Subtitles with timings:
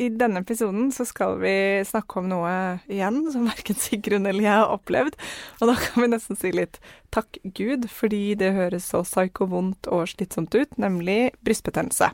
[0.00, 1.54] I denne episoden så skal vi
[1.84, 2.52] snakke om noe
[2.90, 5.18] igjen som verken Sigrun eller jeg har opplevd.
[5.60, 6.78] Og da kan vi nesten si litt
[7.14, 12.12] takk Gud, fordi det høres så psyko vondt og slitsomt ut, nemlig brystbetennelse.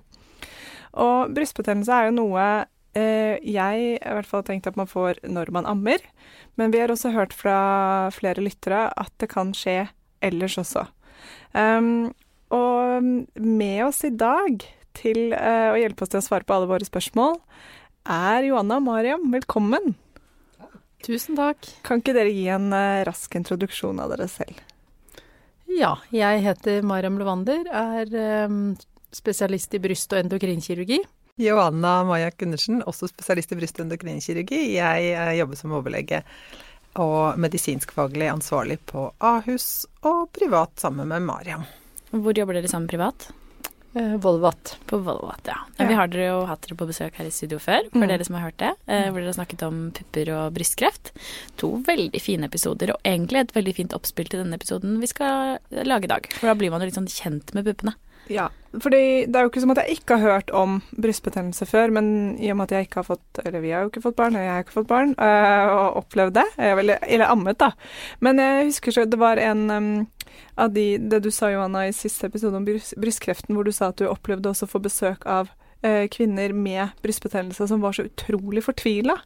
[0.98, 2.45] Og brystbetennelse er jo noe
[2.98, 6.02] eh, jeg i hvert fall har tenkt at man får når man ammer.
[6.58, 7.58] Men vi har også hørt fra
[8.14, 9.84] flere lyttere at det kan skje
[10.24, 10.88] ellers også.
[11.55, 12.10] Um,
[12.55, 13.05] og
[13.38, 14.64] med oss i dag
[14.98, 17.39] til uh, å hjelpe oss til å svare på alle våre spørsmål,
[18.09, 19.25] er Johanna Mariam.
[19.33, 19.95] Velkommen.
[21.06, 21.69] Tusen takk.
[21.87, 24.59] Kan ikke dere gi en uh, rask introduksjon av dere selv?
[25.79, 28.73] Ja, jeg heter Mariam Levander, er um,
[29.15, 31.03] spesialist i bryst- og endokrinkirurgi.
[31.39, 34.62] Johanna Maja Gundersen, også spesialist i bryst- og endokrinkirurgi.
[34.75, 36.25] Jeg uh, jobber som overlege
[36.98, 41.67] og medisinskfaglig ansvarlig på Ahus, og privat sammen med Mariam.
[42.11, 43.28] Hvor jobber dere sammen privat?
[43.98, 44.77] Eh, Volvat.
[44.86, 45.56] På Volvat, ja.
[45.78, 45.86] Ja.
[45.88, 48.08] Vi har dere jo hatt dere på besøk her i studio før, for Mm.
[48.08, 48.72] dere som har hørt det.
[48.86, 51.10] Eh, hvor dere har snakket om pupper og brystkreft.
[51.56, 55.58] To veldig fine episoder, og egentlig et veldig fint oppspill til denne episoden vi skal
[55.70, 56.26] lage i dag.
[56.38, 57.94] For da blir man jo litt sånn kjent med puppene.
[58.28, 61.91] Ja, fordi det er jo ikke som at jeg ikke har hørt om brystbetennelse før,
[61.91, 64.16] men i og med at jeg ikke har fått Eller vi har jo ikke fått
[64.16, 66.44] barn, og jeg har ikke fått barn, øh, og opplevd det.
[66.58, 67.70] Jeg eller ammet, da.
[68.20, 70.06] Men jeg husker så det var en
[70.57, 73.93] av de Det du sa, Johanna, i siste episode om bryst, brystkreften, hvor du sa
[73.93, 75.51] at du opplevde også å få besøk av
[75.83, 79.19] eh, kvinner med brystbetennelse som var så utrolig fortvila.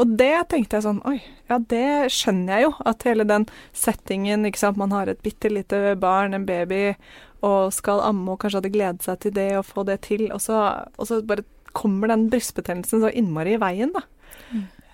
[0.00, 1.18] Og det tenkte jeg sånn Oi,
[1.50, 2.74] ja, det skjønner jeg jo.
[2.88, 4.80] At hele den settingen, ikke sant.
[4.80, 6.94] Man har et bitte lite barn, en baby,
[7.46, 10.40] og skal amme og kanskje hadde gledet seg til det og få det til, og
[10.44, 10.62] så,
[10.96, 11.44] og så bare
[11.76, 14.04] kommer den brystbetennelsen så innmari i veien, da.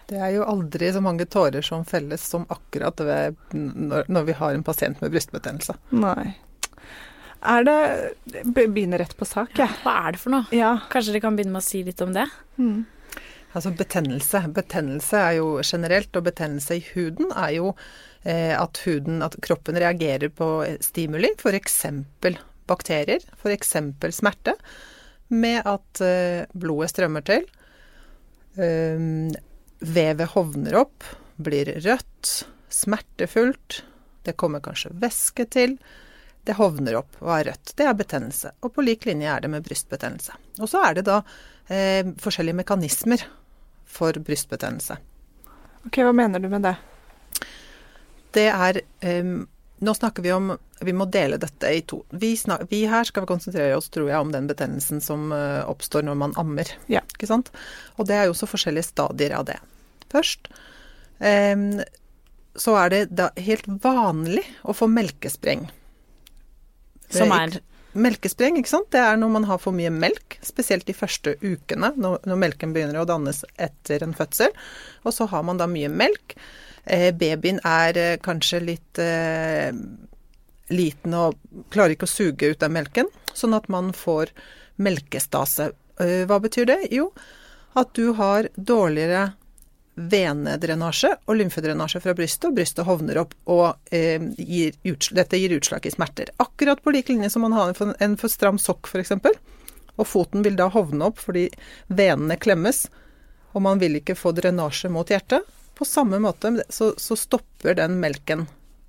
[0.09, 4.37] Det er jo aldri så mange tårer som felles som akkurat ved, når, når vi
[4.39, 5.77] har en pasient med brystbetennelse.
[5.93, 6.31] Nei.
[7.39, 9.71] Er det Begynner rett på sak, jeg.
[9.85, 10.49] Hva er det for noe?
[10.55, 10.79] Ja.
[10.91, 12.25] Kanskje dere kan begynne med å si litt om det?
[12.57, 12.87] Mm.
[13.53, 14.43] Altså betennelse.
[14.57, 17.73] Betennelse er jo generelt, og betennelse i huden er jo
[18.25, 20.49] eh, at huden, at kroppen reagerer på
[20.85, 21.79] stimuli, f.eks.
[22.69, 23.77] bakterier, f.eks.
[24.19, 24.57] smerte,
[25.29, 27.45] med at eh, blodet strømmer til.
[28.59, 29.31] Um,
[29.81, 31.05] vevet hovner opp,
[31.37, 32.33] blir rødt,
[32.69, 33.83] smertefullt.
[34.27, 35.77] Det kommer kanskje væske til.
[36.45, 37.75] Det hovner opp og er rødt.
[37.77, 38.55] Det er betennelse.
[38.65, 40.37] Og på lik linje er det med brystbetennelse.
[40.59, 41.21] Og så er det da
[41.69, 43.25] eh, forskjellige mekanismer
[43.89, 44.99] for brystbetennelse.
[45.87, 46.75] OK, hva mener du med det?
[48.37, 49.35] Det er eh,
[49.79, 52.01] Nå snakker vi om Vi må dele dette i to.
[52.11, 55.63] Vi, snak, vi her skal vi konsentrere oss, tror jeg, om den betennelsen som eh,
[55.71, 56.71] oppstår når man ammer.
[56.91, 57.05] Ja.
[57.15, 57.53] Ikke sant?
[57.97, 59.59] Og det er jo også forskjellige stadier av det.
[60.11, 60.51] Først
[61.19, 61.83] eh,
[62.59, 65.69] så er det da helt vanlig å få melkespreng.
[67.11, 67.61] Som Eh, er
[67.99, 68.91] Melkespreng, ikke sant.
[68.93, 72.75] Det er når man har for mye melk, spesielt de første ukene, når, når melken
[72.75, 74.53] begynner å dannes etter en fødsel.
[75.09, 76.37] Og så har man da mye melk.
[76.89, 79.73] Eh, babyen er eh, kanskje litt eh,
[80.73, 81.37] liten og
[81.73, 84.33] klarer ikke å suge ut den melken, sånn at man får
[84.81, 85.73] melkestase.
[85.99, 86.79] Hva betyr det?
[86.95, 87.09] Jo,
[87.75, 89.33] at du har dårligere
[89.99, 94.77] venedrenasje og lymfedrenasje fra brystet, og brystet hovner opp, og eh, gir
[95.17, 96.31] dette gir utslag i smerter.
[96.39, 99.17] Akkurat på lik linje som man har en for, en for stram sokk, f.eks.
[99.99, 101.49] Og foten vil da hovne opp fordi
[101.91, 102.87] venene klemmes,
[103.57, 105.43] og man vil ikke få drenasje mot hjertet.
[105.79, 108.47] På samme måte så, så stopper den melken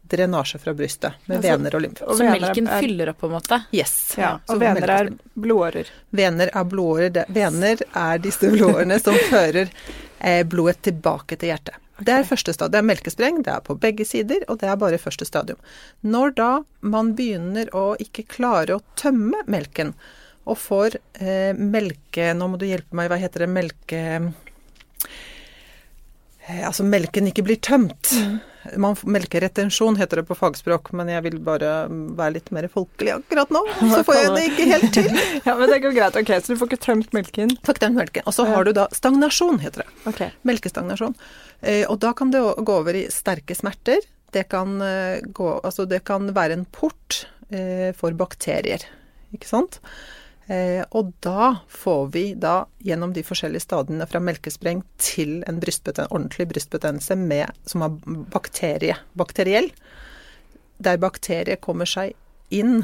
[0.10, 2.06] drenasje fra brystet med Altså, vener og lymfe.
[2.18, 3.60] Så melken er- fyller opp, på en måte?
[3.78, 3.92] Yes.
[4.18, 5.92] Ja, Så vener er blodårer.
[6.18, 7.12] Vener er blodårer.
[7.14, 9.70] Det- Vener er disse blodårene som fører
[10.20, 11.78] eh, blodet tilbake til hjertet.
[12.00, 12.72] Det er første stadium.
[12.72, 15.58] Det er melkespreng, det er på begge sider, og det er bare første stadium.
[16.02, 16.50] Når da
[16.82, 19.94] man begynner å ikke klare å tømme melken,
[20.50, 23.50] og får eh, melke Nå må du hjelpe meg, hva heter det?
[23.54, 24.04] Melke...
[26.50, 28.12] Eh, altså melken ikke blir tømt.
[28.82, 33.54] Man, melkeretensjon heter det på fagspråk, men jeg vil bare være litt mer folkelig akkurat
[33.54, 33.62] nå.
[33.94, 35.10] Så får jeg det ikke helt til.
[35.48, 36.20] Ja, men det går greit.
[36.20, 37.54] OK, så du får ikke tømt melken?
[37.64, 38.26] Får ikke tømt melken.
[38.30, 39.90] Og så har du da stagnasjon, heter det.
[40.12, 40.22] OK.
[40.50, 41.16] Melkestagnasjon.
[41.62, 44.04] Eh, og da kan det gå over i sterke smerter.
[44.36, 47.26] Det kan, eh, gå, altså det kan være en port
[47.98, 48.84] for bakterier,
[49.34, 49.80] ikke sant.
[50.50, 56.48] Eh, og da får vi da gjennom de forskjellige stadiene fra melkespreng til en ordentlig
[56.50, 58.00] brystbetennelse med, som er
[58.34, 59.70] bakterie, bakteriell,
[60.82, 62.16] der bakterier kommer seg
[62.50, 62.82] inn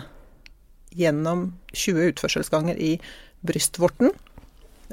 [0.94, 2.96] gjennom 20 utførselsganger i
[3.42, 4.14] brystvorten.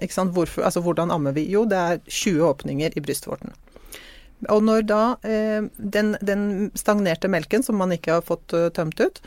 [0.00, 1.44] Hvorfor, altså hvordan ammer vi?
[1.52, 3.52] Jo, det er 20 åpninger i brystvorten.
[4.50, 8.98] Og når da eh, den, den, stagnerte melken som man ikke har fått uh, tømt
[8.98, 9.20] ut,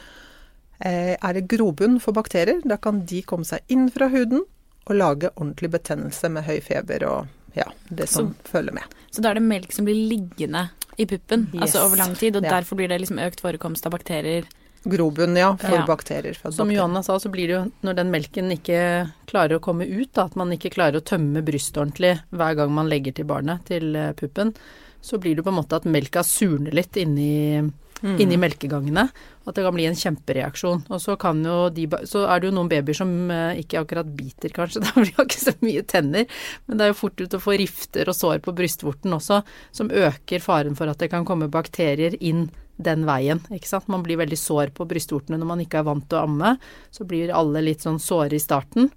[0.79, 2.59] er det grobunn for bakterier.
[2.67, 4.43] Da kan de komme seg inn fra huden
[4.85, 8.97] og lage ordentlig betennelse med høy feber og ja, det som så, følger med.
[9.11, 10.67] Så da er det melk som blir liggende
[10.97, 11.61] i puppen yes.
[11.61, 12.57] altså over lang tid, og ja.
[12.57, 14.47] derfor blir det liksom økt forekomst av bakterier?
[14.85, 15.85] Grobunn, ja, for ja.
[15.87, 16.37] bakterier.
[16.37, 18.79] For Som Johanna sa, så blir det jo når den melken ikke
[19.25, 22.75] klarer å komme ut, da, at man ikke klarer å tømme brystet ordentlig hver gang
[22.75, 24.53] man legger til barnet, til eh, puppen,
[25.01, 27.63] så blir det på en måte at melka surner litt inni,
[28.05, 28.17] mm.
[28.23, 29.07] inni melkegangene.
[29.45, 30.85] At det kan bli en kjempereaksjon.
[30.89, 34.11] Og så, kan jo de, så er det jo noen babyer som eh, ikke akkurat
[34.17, 36.43] biter, kanskje, da de har ikke så mye tenner.
[36.65, 39.41] Men det er jo fort ut å få rifter og sår på brystvorten også,
[39.75, 43.87] som øker faren for at det kan komme bakterier inn den veien, ikke sant.
[43.87, 46.55] Man blir veldig sår på brystvortene når man ikke er vant til å amme.
[46.91, 48.89] Så blir alle litt sånn såre i starten.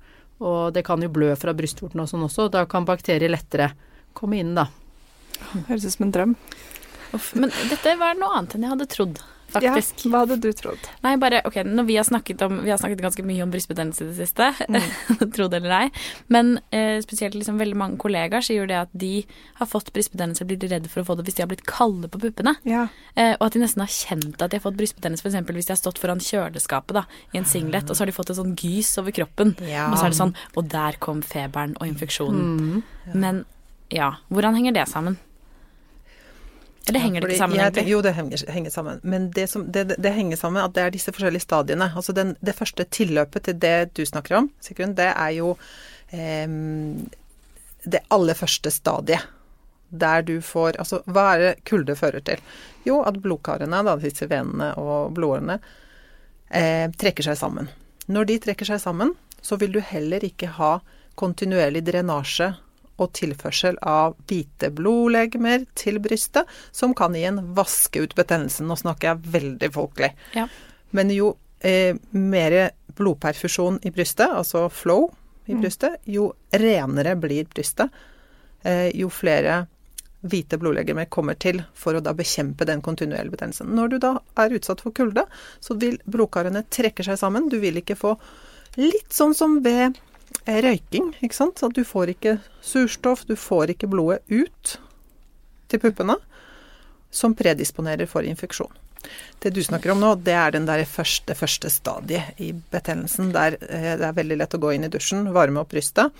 [0.42, 2.48] Og det kan jo blø fra brystvorten og sånn også.
[2.50, 3.72] Da kan bakterier lettere
[4.18, 4.68] komme inn, da.
[5.68, 6.34] Høres ut som en drøm.
[7.16, 9.20] Uff, men dette var noe annet enn jeg hadde trodd
[9.52, 10.04] faktisk.
[10.04, 10.88] Ja, hva hadde du trodd?
[11.04, 11.56] Nei, bare ok,
[11.88, 12.08] vi har
[12.46, 15.30] om Vi har snakket ganske mye om brystbetennelse i det siste, mm.
[15.36, 15.90] tro det eller ei.
[16.32, 19.24] Men eh, spesielt liksom veldig mange kollegaer sier det at de
[19.60, 22.20] har fått brystbetennelse blir redde for å få det hvis de har blitt kalde på
[22.22, 22.56] puppene.
[22.68, 22.86] Ja.
[23.14, 25.52] Eh, og at de nesten har kjent at de har fått brystbetennelse f.eks.
[25.58, 28.34] hvis de har stått foran kjøleskapet da, i en singlet, og så har de fått
[28.34, 29.54] et sånn gys over kroppen.
[29.64, 29.88] Ja.
[29.88, 32.58] Og så er det sånn Og der kom feberen og infeksjonen.
[32.58, 32.82] Mm.
[33.08, 33.16] Ja.
[33.24, 33.46] Men
[33.94, 35.16] ja, hvordan henger det sammen?
[36.88, 37.90] Eller henger det ikke sammen, egentlig?
[37.90, 39.00] Jo, det henger, henger sammen.
[39.02, 41.90] Men det, som, det, det, henger sammen at det er disse forskjellige stadiene.
[41.96, 45.50] Altså den, det første tilløpet til det du snakker om, Sigrun, det er jo
[46.16, 46.46] eh,
[47.84, 49.34] det aller første stadiet.
[49.88, 52.40] Der du får Altså, hva er det kulde fører til?
[52.84, 55.58] Jo, at blodkarene, da, disse venene og blodårene,
[56.50, 57.70] eh, trekker seg sammen.
[58.08, 60.78] Når de trekker seg sammen, så vil du heller ikke ha
[61.18, 62.52] kontinuerlig drenasje
[62.98, 68.68] og tilførsel av hvite blodlegemer til brystet, som kan igjen vaske ut betennelsen.
[68.68, 70.12] Nå snakker jeg veldig folkelig.
[70.36, 70.48] Ja.
[70.96, 72.58] Men jo eh, mer
[72.98, 75.08] blodperfusjon i brystet, altså flow
[75.46, 75.62] i mm.
[75.62, 77.94] brystet, jo renere blir brystet.
[78.66, 79.64] Eh, jo flere
[80.26, 83.70] hvite blodlegemer kommer til for å da bekjempe den kontinuerlige betennelsen.
[83.74, 84.12] Når du da
[84.42, 85.24] er utsatt for kulde,
[85.62, 87.46] så vil blodkarene trekke seg sammen.
[87.52, 88.16] Du vil ikke få
[88.78, 89.98] litt sånn som ved
[90.46, 91.62] røyking, ikke sant.
[91.62, 94.78] At du får ikke surstoff, du får ikke blodet ut
[95.68, 96.18] til puppene,
[97.10, 98.72] som predisponerer for infeksjon.
[99.38, 103.56] Det du snakker om nå, det er den der første, første stadiet i betennelsen, der
[103.68, 106.14] eh, det er veldig lett å gå inn i dusjen, varme opp brystet,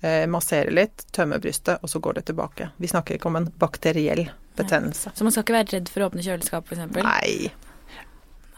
[0.00, 2.70] eh, massere litt, tømme brystet, og så går det tilbake.
[2.78, 5.12] Vi snakker ikke om en bakteriell betennelse.
[5.14, 7.02] Så man skal ikke være redd for å åpne kjøleskap, f.eks.?
[7.02, 7.50] Nei.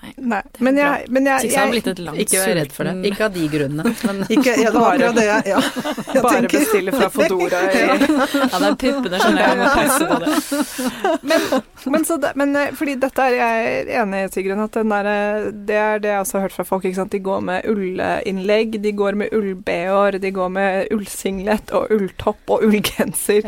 [0.02, 0.12] Nei.
[0.16, 0.40] Nei.
[0.58, 1.82] Men jeg, men jeg, jeg,
[2.24, 2.94] Ikke vær redd for det.
[3.06, 3.92] Ikke av de grunnene.
[4.08, 5.60] Men ikke, ja, bare, det, ja.
[6.26, 7.60] bare bestille fra Fodora.
[7.70, 9.60] ja, det er puppene, skjønner jeg.
[9.60, 11.20] Må passe på det.
[11.30, 11.46] Men,
[11.94, 15.46] men, så det, men eh, fordi dette er jeg enig i, Sigrun, at der, eh,
[15.70, 16.88] det er det jeg også har hørt fra folk.
[16.88, 17.14] ikke sant?
[17.14, 22.66] De går med ullinnlegg, de går med ull-bh-er, de går med ullsinglet og ulltopp og
[22.66, 23.46] ullgenser.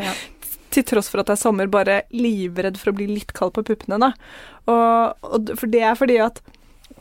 [0.73, 3.63] Til tross for at det er sommer, bare livredd for å bli litt kald på
[3.67, 4.11] puppene, da.
[4.65, 6.41] Og, og, for det er fordi at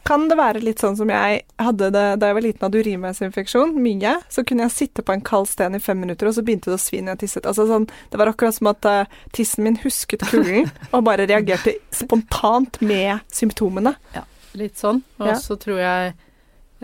[0.05, 3.72] kan det være litt sånn som jeg hadde det da jeg var liten, hadde urinveisinfeksjon,
[3.81, 4.12] mye.
[4.32, 6.77] Så kunne jeg sitte på en kald sten i fem minutter, og så begynte det
[6.77, 7.48] å svi når jeg tisset.
[7.48, 11.79] Altså sånn, det var akkurat som at uh, tissen min husket kulden, og bare reagerte
[11.94, 13.94] spontant med symptomene.
[14.17, 14.27] Ja,
[14.60, 15.00] litt sånn.
[15.22, 15.39] Og ja.
[15.41, 16.12] så tror jeg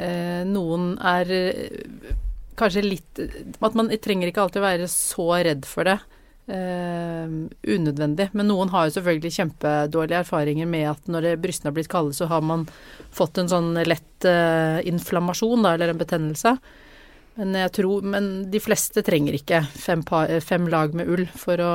[0.00, 2.14] eh, noen er eh,
[2.61, 3.21] kanskje litt
[3.61, 6.00] At man trenger ikke alltid være så redd for det
[6.50, 7.30] uh,
[7.62, 8.28] unødvendig.
[8.37, 12.28] Men noen har jo selvfølgelig kjempedårlige erfaringer med at når brystene har blitt kalde, så
[12.30, 12.66] har man
[13.14, 16.57] fått en sånn lett uh, inflammasjon, da, eller en betennelse.
[17.40, 21.62] Men jeg tror Men de fleste trenger ikke fem, par, fem lag med ull for
[21.62, 21.73] å,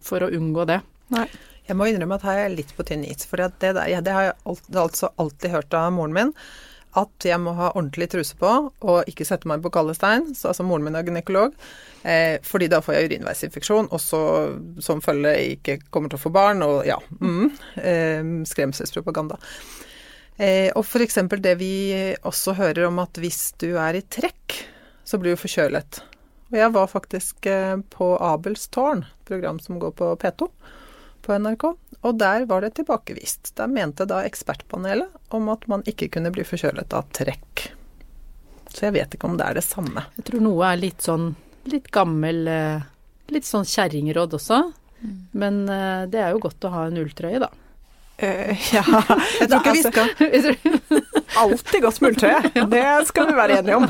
[0.00, 0.80] for å unngå det.
[1.12, 1.26] Nei.
[1.70, 3.26] Jeg må innrømme at her er jeg litt på tynn is.
[3.30, 6.32] For det, det, det, har jeg alt, altså alltid hørt av moren min
[6.98, 10.30] at jeg må ha ordentlig truse på og ikke sette meg på kalde stein.
[10.34, 11.54] Så, altså moren min er gynekolog.
[12.02, 14.22] Eh, fordi da får jeg urinveisinfeksjon, og så
[14.82, 17.46] som følge ikke kommer til å få barn, og ja mm,
[17.82, 19.38] eh, Skremselspropaganda.
[20.40, 21.20] Eh, og f.eks.
[21.44, 21.72] det vi
[22.24, 24.62] også hører om at hvis du er i trekk,
[25.04, 26.02] så blir du forkjølet.
[26.50, 30.48] Og jeg var faktisk eh, på Abels tårn, program som går på P2
[31.24, 31.66] på NRK,
[32.00, 33.52] og der var det tilbakevist.
[33.58, 37.68] Der mente da ekspertpanelet om at man ikke kunne bli forkjølet av trekk.
[38.70, 40.06] Så jeg vet ikke om det er det samme.
[40.18, 41.32] Jeg tror noe er litt sånn
[41.70, 42.86] litt gammel eh,
[43.30, 44.56] Litt sånn kjerringråd også.
[45.00, 45.18] Mm.
[45.38, 47.46] Men uh, det er jo godt å ha en ulltrøye, da.
[48.20, 48.82] Uh, ja
[49.38, 52.32] Jeg tror ikke vi skal alltid godt smultøy.
[52.74, 53.86] Det skal vi være enige om.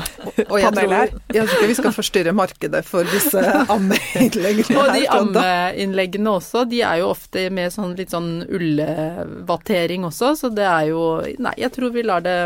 [0.47, 0.93] Og jeg tror,
[1.33, 4.77] jeg tror ikke vi skal forstyrre markedet for disse ammeinnleggene.
[4.81, 10.53] Og de ammeinnleggene også, de er jo ofte med sånn litt sånn ullvattering også, så
[10.53, 11.01] det er jo
[11.41, 12.37] Nei, jeg tror vi lar det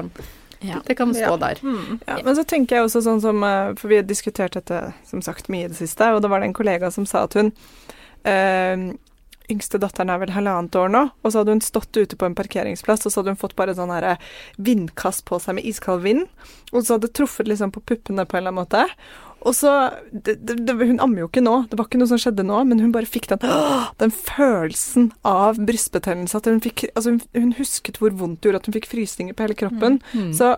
[0.66, 0.80] ja.
[0.86, 1.38] Det kan stå ja.
[1.38, 1.60] der.
[1.62, 2.00] Mm.
[2.08, 5.22] Ja, men så tenker jeg også sånn som eh, For vi har diskutert dette som
[5.22, 7.52] sagt mye i det siste, og det var det en kollega som sa at hun
[8.26, 8.88] øh,
[9.52, 12.38] yngste datteren er vel halvannet år nå, og så hadde hun stått ute på en
[12.38, 14.16] parkeringsplass, og så hadde hun fått bare sånn her
[14.58, 16.26] vindkast på seg med iskald vind,
[16.72, 18.86] og så hadde det truffet liksom på puppene på en eller annen måte.
[19.46, 19.72] Og så
[20.10, 22.64] det, det, det, Hun ammer jo ikke nå, det var ikke noe som skjedde nå,
[22.66, 23.44] men hun bare fikk den,
[24.02, 26.40] den følelsen av brystbetennelse.
[26.40, 29.38] At hun fikk Altså, hun, hun, husket hvor vondt det gjorde at hun fikk frysninger
[29.38, 30.00] på hele kroppen.
[30.16, 30.32] Mm.
[30.32, 30.32] Mm.
[30.40, 30.56] Så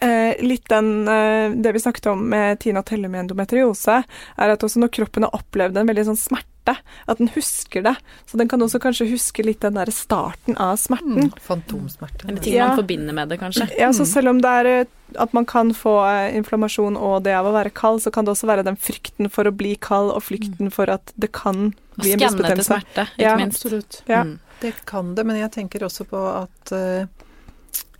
[0.00, 4.02] Eh, litt den, eh, Det vi snakket om med Tina Telle med endometriose,
[4.38, 6.76] er at også når kroppen har opplevd en veldig sånn smerte smerte.
[7.06, 7.94] At den husker det.
[8.26, 11.30] Så den kan også kanskje huske litt den der starten av smerten.
[11.30, 12.28] Mm, fantomsmerte.
[12.28, 12.68] Eller ting ja.
[12.68, 13.68] man forbinder med det, kanskje.
[13.78, 14.06] Ja, så mm.
[14.06, 14.86] selv om det er eh,
[15.18, 18.34] at man kan få eh, inflammasjon og det av å være kald, så kan det
[18.34, 20.74] også være den frykten for å bli kald og flykten mm.
[20.74, 22.36] for at det kan bli en brystbetennelse.
[22.36, 23.64] Skanne til smerte, ikke ja, minst.
[23.64, 24.02] Absolutt.
[24.06, 24.22] Ja.
[24.24, 24.38] Mm.
[24.60, 27.08] Det kan det, men jeg tenker også på at uh,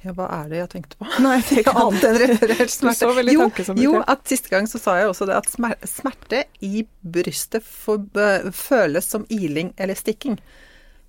[0.00, 1.06] ja, hva er det jeg tenkte på?
[1.20, 3.10] Nei, det er ikke annet enn referert smerte.
[3.34, 3.50] Jo,
[3.82, 5.50] jo, at siste gang så sa jeg også det at
[5.90, 8.06] smerte i brystet for,
[8.56, 10.38] føles som iling eller stikking.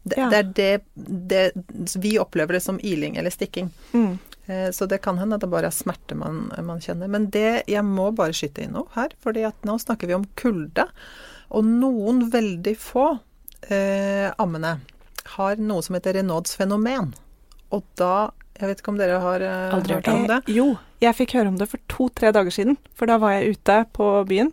[0.03, 0.27] Det, ja.
[0.33, 3.69] det er det, det, Vi opplever det som iling eller stikking.
[3.93, 4.17] Mm.
[4.45, 7.07] Eh, så det kan hende at det bare er smerte man, man, kjenner.
[7.07, 10.27] Men det Jeg må bare skyte inn noe her, fordi at nå snakker vi om
[10.35, 10.89] kulde.
[11.51, 13.07] Og noen veldig få
[13.69, 14.79] eh, ammene
[15.37, 17.13] har noe som heter Renauds fenomen.
[17.71, 18.31] Og da
[18.61, 20.39] jeg vet ikke om dere har uh, Aldri hørt om det?
[20.45, 20.65] Eh, jo,
[21.01, 22.77] jeg fikk høre om det for to-tre dager siden.
[22.97, 24.51] For da var jeg ute på byen,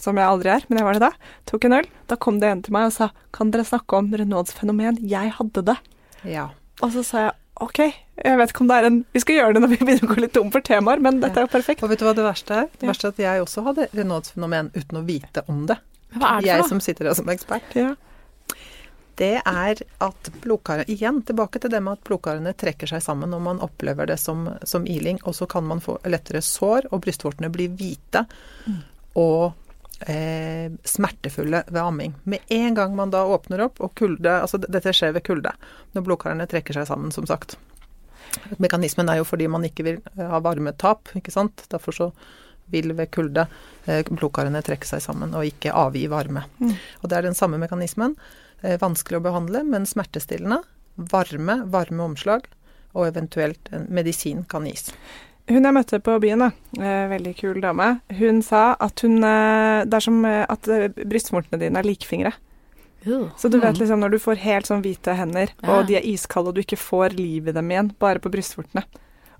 [0.00, 1.10] som jeg aldri er, men jeg var det da.
[1.50, 1.90] Tok en øl.
[2.08, 4.98] Da kom det en til meg og sa kan dere snakke om Renauds fenomen?
[5.04, 5.76] Jeg hadde det.
[6.24, 6.48] Ja.
[6.80, 9.52] Og så sa jeg OK, jeg vet ikke om det er en Vi skal gjøre
[9.52, 11.84] det når vi begynner å gå litt tom for temaer, men dette er jo perfekt.
[11.84, 12.70] Og vet du hva det verste er?
[12.72, 12.94] Det ja.
[12.94, 15.76] verste er at jeg også hadde Renauds fenomen uten å vite om det.
[16.16, 17.76] Hva er det for Jeg som sitter her som ekspert.
[17.76, 17.92] Ja
[19.20, 23.42] det er at blodkarene Igjen tilbake til det med at blodkarene trekker seg sammen når
[23.44, 25.20] man opplever det som, som iling.
[25.28, 28.24] Og så kan man få lettere sår, og brystvortene blir hvite
[28.64, 28.78] mm.
[29.20, 29.52] og
[30.08, 32.16] eh, smertefulle ved amming.
[32.24, 35.52] Med en gang man da åpner opp, og kulde Altså dette skjer ved kulde.
[35.92, 37.58] Når blodkarene trekker seg sammen, som sagt.
[38.62, 41.66] Mekanismen er jo fordi man ikke vil ha varmetap, ikke sant.
[41.72, 42.12] Derfor så
[42.70, 43.48] vil ved kulde
[43.90, 46.46] eh, blodkarene trekke seg sammen og ikke avgi varme.
[46.62, 46.76] Mm.
[47.02, 48.16] Og det er den samme mekanismen.
[48.62, 50.60] Eh, vanskelig å behandle, men smertestillende.
[51.10, 52.44] Varme, varme omslag,
[52.92, 54.90] og eventuelt en medisin kan gis.
[55.50, 59.84] Hun jeg møtte på byen, da, eh, veldig kul dame, hun sa at hun eh,
[59.84, 60.68] Det er som at
[61.08, 62.34] brystvortene dine er likfingre.
[63.00, 63.80] Uh, så du vet mm.
[63.80, 65.68] liksom når du får helt sånn hvite hender, ja.
[65.72, 68.84] og de er iskalde, og du ikke får liv i dem igjen, bare på brystvortene.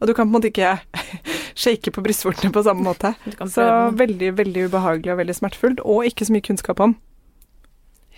[0.01, 0.79] Og du kan på en måte ikke
[1.61, 3.13] shake på brystvortene på samme måte.
[3.45, 3.69] Så
[4.01, 6.97] veldig, veldig ubehagelig og veldig smertefullt, og ikke så mye kunnskap om.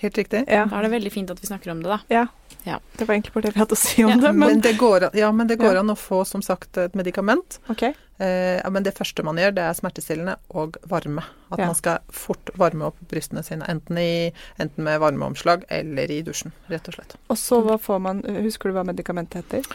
[0.03, 0.45] Helt riktig.
[0.51, 0.65] Ja.
[0.67, 1.99] Da er det veldig fint at vi snakker om det, da.
[2.11, 2.27] Ja.
[2.67, 2.81] ja.
[2.99, 4.17] Det var egentlig bare det vi hadde å si om ja.
[4.25, 4.33] det.
[4.35, 7.61] Men, men det går, ja, men det går an å få, som sagt, et medikament.
[7.71, 7.95] Okay.
[8.19, 11.23] Eh, men det første man gjør, det er smertestillende og varme.
[11.55, 13.67] At man skal fort varme opp brystene sine.
[13.71, 14.33] Enten, i,
[14.63, 17.17] enten med varmeomslag eller i dusjen, rett og slett.
[17.31, 19.71] Og så hva får man Husker du hva medikamentet heter?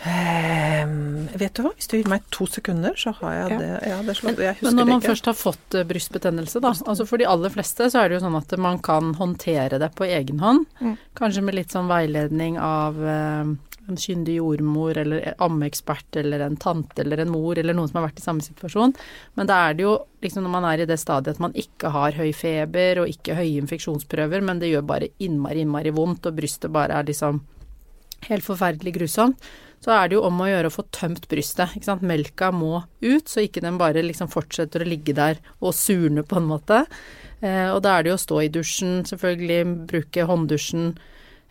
[0.00, 3.58] Um, vet du hva, hvis du gir meg to sekunder, så har jeg ja.
[3.60, 3.70] det.
[3.90, 6.72] Ja, det slår, jeg Men når man først har fått uh, brystbetennelse, da.
[6.72, 9.90] Altså for de aller fleste så er det jo sånn at man kan håndtere det
[9.98, 10.64] på egen hånd.
[10.80, 10.96] Mm.
[11.20, 13.52] Kanskje med litt sånn veiledning av eh,
[13.90, 18.08] en kyndig jordmor eller ammeekspert eller en tante eller en mor eller noen som har
[18.08, 18.96] vært i samme situasjon.
[19.36, 21.92] Men da er det jo liksom når man er i det stadiet at man ikke
[21.92, 26.38] har høy feber og ikke høye infeksjonsprøver, men det gjør bare innmari, innmari vondt, og
[26.40, 27.42] brystet bare er liksom
[28.28, 29.50] helt forferdelig grusomt
[29.80, 31.72] så er det jo om å gjøre å få tømt brystet.
[31.76, 32.04] Ikke sant?
[32.04, 36.36] Melka må ut, så ikke den bare liksom fortsetter å ligge der og surne på
[36.36, 36.82] en måte.
[37.40, 40.92] Eh, og da er det jo å stå i dusjen, selvfølgelig, bruke hånddusjen.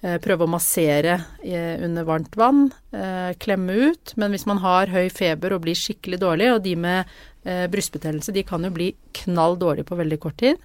[0.05, 4.13] Eh, prøve å massere eh, under varmt vann, eh, klemme ut.
[4.21, 7.09] Men hvis man har høy feber og blir skikkelig dårlig, og de med
[7.49, 10.61] eh, brystbetennelse, de kan jo bli knall dårlige på veldig kort tid.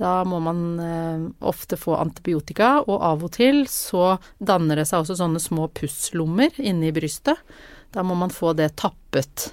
[0.00, 5.04] Da må man eh, ofte få antibiotika, og av og til så danner det seg
[5.04, 7.40] også sånne små pusslommer inne i brystet.
[7.92, 9.50] Da må man få det tappet.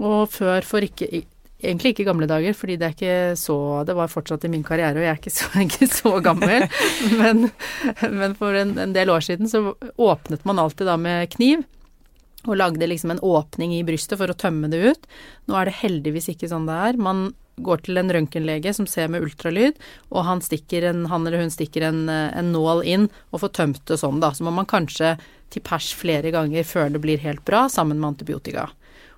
[0.00, 1.26] Og før, for ikke
[1.64, 3.56] Egentlig ikke i gamle dager, fordi det er ikke så
[3.88, 6.66] Det var fortsatt i min karriere, og jeg er ikke så, ikke så gammel.
[7.20, 7.46] men,
[8.02, 11.64] men, for en, en, del år siden så åpnet man alltid da med kniv.
[12.44, 15.08] og lagde liksom en åpning i brystet for å tømme det ut.
[15.48, 17.00] Nå er det heldigvis ikke sånn det er.
[17.00, 19.78] Man går til en røntgenlege som ser med ultralyd,
[20.10, 23.98] og han, en, han eller hun stikker en, en, nål inn og får tømt det
[24.00, 24.32] sånn, da.
[24.34, 25.14] Så må man kanskje
[25.54, 28.68] til pers flere ganger før det blir helt bra, sammen med antibiotika.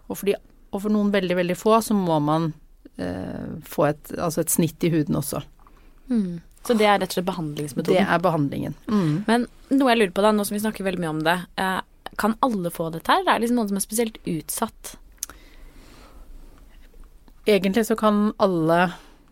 [0.07, 0.37] Og for, de,
[0.71, 2.53] og for noen veldig, veldig få så må man
[3.01, 5.43] eh, få et, altså et snitt i huden også.
[6.11, 6.43] Mm.
[6.67, 8.03] Så det er rett og slett behandlingsmetoden?
[8.03, 8.75] Det er behandlingen.
[8.91, 9.25] Mm.
[9.29, 11.37] Men noe jeg lurer på da, nå som vi snakker veldig mye om det.
[11.63, 11.81] Eh,
[12.21, 13.25] kan alle få dette her?
[13.27, 14.97] Det er liksom noen som er spesielt utsatt?
[17.47, 18.81] Egentlig så kan alle,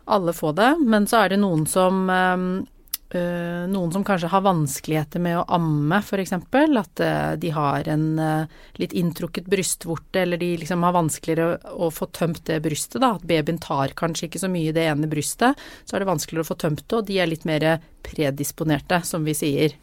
[0.04, 2.04] alle få det, men så er det noen som
[3.14, 6.35] øh, noen som kanskje har vanskeligheter med å amme, f.eks.
[6.35, 11.88] At øh, de har en øh, litt inntrukket brystvorte, eller de liksom har vanskeligere å,
[11.88, 13.00] å få tømt det brystet.
[13.02, 15.61] da, At babyen tar kanskje ikke så mye i det ene brystet.
[15.85, 17.68] Så er det vanskeligere å få tømt det, og de er litt mer
[18.06, 19.75] predisponerte, som vi sier.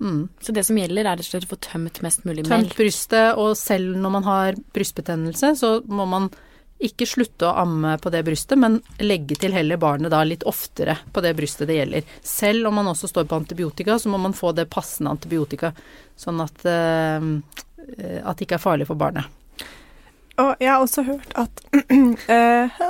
[0.00, 0.26] Mm.
[0.42, 2.50] Så det som gjelder, er rett og slett å få tømt mest mulig melk?
[2.50, 6.32] Tømt brystet, og selv når man har brystbetennelse, så må man
[6.86, 10.96] ikke slutte å amme på det brystet, men legge til heller barnet da litt oftere
[11.12, 12.10] på det brystet det gjelder.
[12.22, 15.72] Selv om man også står på antibiotika, så må man få det passende antibiotika,
[16.16, 17.30] sånn at, uh,
[18.20, 19.28] at det ikke er farlig for barnet.
[20.42, 22.82] Og jeg har også hørt at, uh,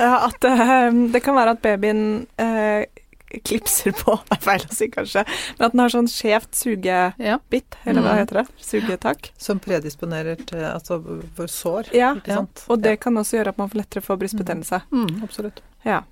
[0.28, 2.06] at uh, det kan være at babyen
[3.44, 5.24] klipser på, er feil å si kanskje,
[5.58, 7.38] men at den har sånn skjevt sugebitt, ja.
[7.84, 8.20] eller hva mm.
[8.22, 8.44] heter det?
[8.64, 9.32] Sugetak.
[9.40, 11.00] Som predisponerer til altså
[11.36, 11.92] for sår.
[11.96, 12.44] Ja, ja.
[12.44, 14.82] og det kan også gjøre at man får lettere får brystbetennelse.
[14.92, 15.08] Mm.
[15.08, 15.62] Mm, absolutt.
[15.86, 16.02] Ja.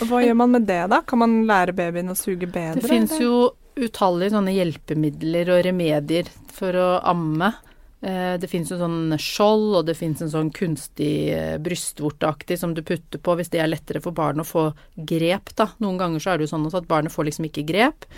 [0.00, 1.02] Og hva gjør man med det, da?
[1.06, 2.80] Kan man lære babyen å suge bedre?
[2.80, 3.50] Det fins jo
[3.80, 7.52] utallige sånne hjelpemidler og remedier for å amme.
[8.00, 12.72] Eh, det fins jo sånn skjold, og det fins en sånn kunstig eh, brystvorteaktig som
[12.76, 14.62] du putter på hvis det er lettere for barnet å få
[14.96, 15.68] grep, da.
[15.84, 18.08] Noen ganger så er det jo sånn at barnet får liksom ikke grep.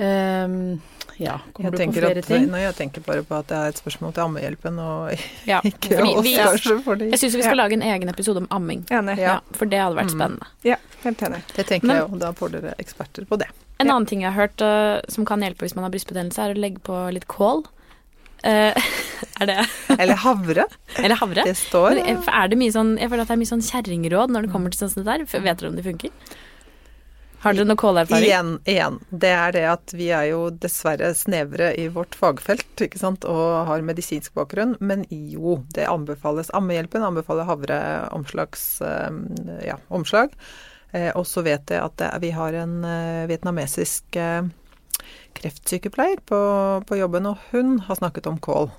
[0.00, 0.80] Um,
[1.20, 2.46] ja, kommer jeg du på flere at, ting?
[2.52, 5.98] Nei, jeg tenker bare på at det er et spørsmål til ammehjelpen og ja, ikke
[6.04, 6.76] oss, vi, kanskje.
[6.84, 7.62] Fordi, jeg syns vi skal ja.
[7.64, 8.86] lage en egen episode om amming.
[8.92, 9.16] Enig.
[9.20, 10.16] Ja, for det hadde vært mm.
[10.16, 10.52] spennende.
[10.68, 10.76] Ja,
[11.06, 11.42] helt enig.
[11.56, 13.50] Det tenker Men, jeg jo, da får dere eksperter på det.
[13.80, 16.56] En annen ting jeg har hørt uh, som kan hjelpe hvis man har brystbetennelse, er
[16.56, 17.64] å legge på litt kål.
[18.44, 18.72] Uh,
[19.40, 19.56] er det
[19.96, 20.66] Eller havre.
[20.98, 21.44] Eller havre.
[21.44, 24.32] Det står Men er det mye sånn Jeg føler at det er mye sånn kjerringråd
[24.32, 25.26] når det kommer til sånt der.
[25.28, 26.14] Vet dere om det funker?
[27.40, 28.26] Har dere noe kålerfaring?
[28.28, 28.98] Igjen, igjen.
[29.08, 33.64] Det er det at vi er jo dessverre snevre i vårt fagfelt, ikke sant, og
[33.64, 34.74] har medisinsk bakgrunn.
[34.84, 36.52] Men jo, det anbefales.
[36.52, 37.78] Ammehjelpen anbefaler havre
[38.12, 38.66] omslags,
[39.64, 40.36] ja, omslag.
[40.92, 44.42] Eh, og så vet jeg at det, vi har en eh, vietnamesisk eh,
[45.36, 46.40] kreftsykepleier på,
[46.86, 48.70] på, jobben, og hun har snakket om kål.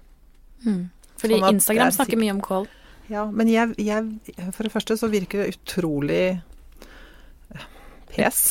[0.66, 0.90] Mm.
[1.22, 2.70] Fordi sånn Instagram snakker mye om kål.
[3.12, 6.24] Ja, men jeg, jeg, For det første så virker det utrolig
[7.52, 7.70] eh,
[8.14, 8.44] pes.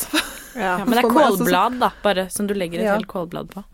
[0.55, 2.97] Ja, men det er kålblad, da, bare, som du legger et ja.
[2.99, 3.65] helt kålblad på.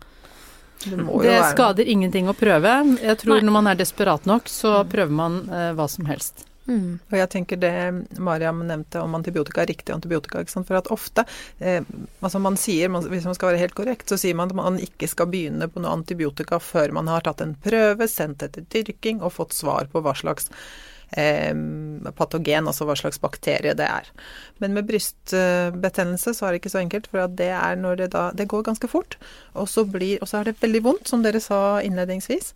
[0.78, 2.72] Det, det skader ingenting å prøve.
[3.02, 3.46] Jeg tror Nei.
[3.48, 4.92] når man er desperat nok, så mm.
[4.92, 6.47] prøver man eh, hva som helst.
[6.68, 6.98] Mm.
[7.08, 7.72] Og jeg tenker det
[8.20, 10.44] Mariam nevnte om antibiotika, riktig antibiotika.
[10.52, 11.24] For at ofte
[11.58, 11.80] eh,
[12.20, 15.08] altså man sier, Hvis man skal være helt korrekt, så sier man at man ikke
[15.08, 19.34] skal begynne på noe antibiotika før man har tatt en prøve, sendt etter dyrking og
[19.38, 20.50] fått svar på hva slags
[21.16, 21.54] eh,
[22.18, 24.08] patogen, altså hva slags bakterie det er.
[24.60, 28.30] Men med brystbetennelse så er det ikke så enkelt, for det er når det da
[28.36, 29.16] Det går ganske fort,
[29.54, 32.52] og så, blir, og så er det veldig vondt, som dere sa innledningsvis.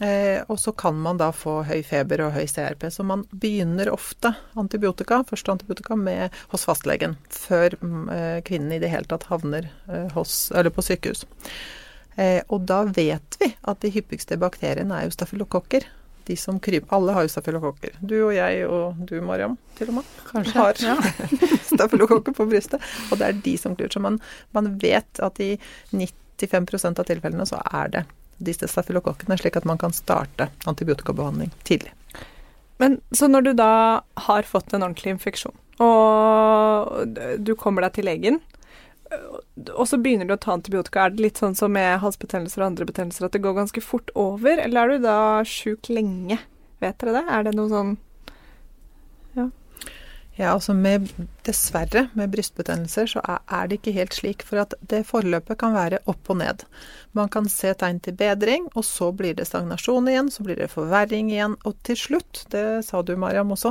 [0.00, 2.88] Eh, og så kan man da få høy feber og høy CRP.
[2.90, 8.80] Så man begynner ofte antibiotika, første antibiotika med, hos fastlegen før mm, eh, kvinnen i
[8.82, 11.26] det hele tatt havner eh, hos, eller på sykehus.
[12.16, 15.86] Eh, og da vet vi at de hyppigste bakteriene er jo stafylokokker.
[16.22, 17.96] De som kryper Alle har jo stafylokokker.
[18.00, 20.10] Du og jeg og du, Mariam, til og med.
[20.28, 20.54] Kanskje.
[20.56, 20.96] Har ja.
[21.72, 22.82] stafylokokker på brystet.
[23.10, 23.96] Og det er de som kryper.
[23.96, 24.20] Så man,
[24.56, 25.56] man vet at i
[25.90, 28.04] 95% av tilfellene så er det
[28.44, 31.92] disse stafylokokkene, slik at man kan starte antibiotikabehandling tidlig.
[32.82, 38.08] Men Så når du da har fått en ordentlig infeksjon, og du kommer deg til
[38.10, 38.40] legen,
[39.76, 42.70] og så begynner du å ta antibiotika, er det litt sånn som med halsbetennelser og
[42.70, 46.38] andre betennelser at det går ganske fort over, eller er du da sjuk lenge?
[46.82, 47.24] Vet dere det?
[47.30, 47.92] Er det noe sånn.
[50.42, 51.06] Ja, altså med,
[51.46, 54.40] Dessverre, med brystbetennelser så er, det ikke helt slik.
[54.46, 56.64] For at det forløpet kan være opp og ned.
[57.14, 60.72] Man kan se tegn til bedring, og så blir det stagnasjon igjen, så blir det
[60.72, 61.54] forverring igjen.
[61.68, 63.70] Og til slutt, det sa du Mariam også,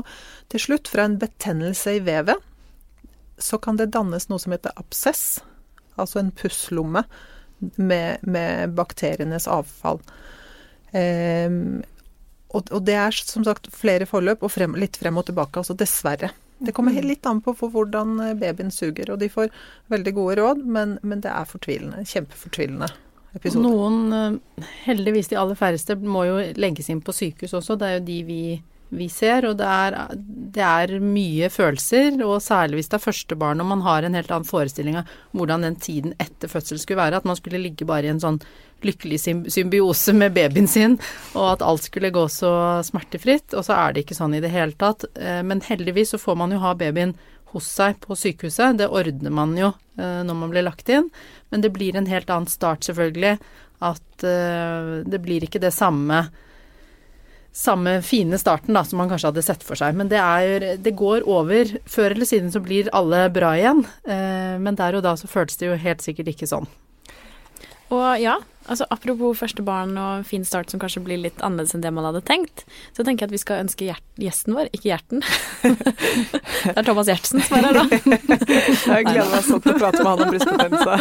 [0.53, 2.39] til slutt fra en betennelse i vevet,
[3.41, 5.41] så kan det dannes noe som heter absess,
[5.99, 7.03] altså en pusslomme
[7.75, 9.99] med, med bakterienes avfall.
[12.51, 15.75] Og, og, det er som sagt flere forløp, og frem, litt frem og tilbake, altså
[15.75, 16.31] dessverre.
[16.61, 17.07] Det kommer mm.
[17.09, 19.49] litt an på hvordan babyen suger, og de får
[19.89, 22.03] veldig gode råd, men, men det er fortvilende.
[22.05, 22.91] Kjempefortvilende.
[23.33, 23.63] episode.
[23.63, 27.77] Noen, eh, heldigvis de aller færreste, må jo legges inn på sykehus også.
[27.79, 28.41] Det er jo de vi,
[28.91, 29.47] vi ser.
[29.49, 29.97] Og det er,
[30.55, 34.17] det er, mye følelser, og særlig hvis det er første barn og man har en
[34.17, 37.21] helt annen forestilling av hvordan den tiden etter fødsel skulle være.
[37.21, 38.41] At man skulle ligge bare i en sånn
[38.81, 39.19] lykkelig
[39.53, 40.95] symbiose med babyen sin,
[41.35, 42.53] og at alt skulle gå så
[42.85, 43.53] smertefritt.
[43.53, 45.05] Og så er det ikke sånn i det hele tatt.
[45.15, 47.13] Eh, men heldigvis så får man jo ha babyen
[47.51, 48.79] hos seg på sykehuset.
[48.79, 51.09] Det ordner man jo uh, når man blir lagt inn,
[51.51, 53.35] men det blir en helt annen start, selvfølgelig.
[53.83, 56.23] At uh, det blir ikke det samme
[57.51, 59.95] samme fine starten da, som man kanskje hadde sett for seg.
[59.97, 61.75] Men det, er, det går over.
[61.89, 63.83] Før eller siden så blir alle bra igjen.
[64.07, 66.69] Uh, men der og da så føltes det jo helt sikkert ikke sånn.
[67.91, 68.37] Og ja,
[68.71, 72.05] altså apropos første barn og fin start som kanskje blir litt annerledes enn det man
[72.07, 72.63] hadde tenkt,
[72.95, 73.87] så tenker jeg at vi skal ønske
[74.21, 75.19] gjesten vår, ikke Gjerten
[76.71, 77.83] Det er Thomas Gjertsen som er her, da.
[78.95, 80.93] jeg gleder meg sånn til å prate med han om brystbetennelse.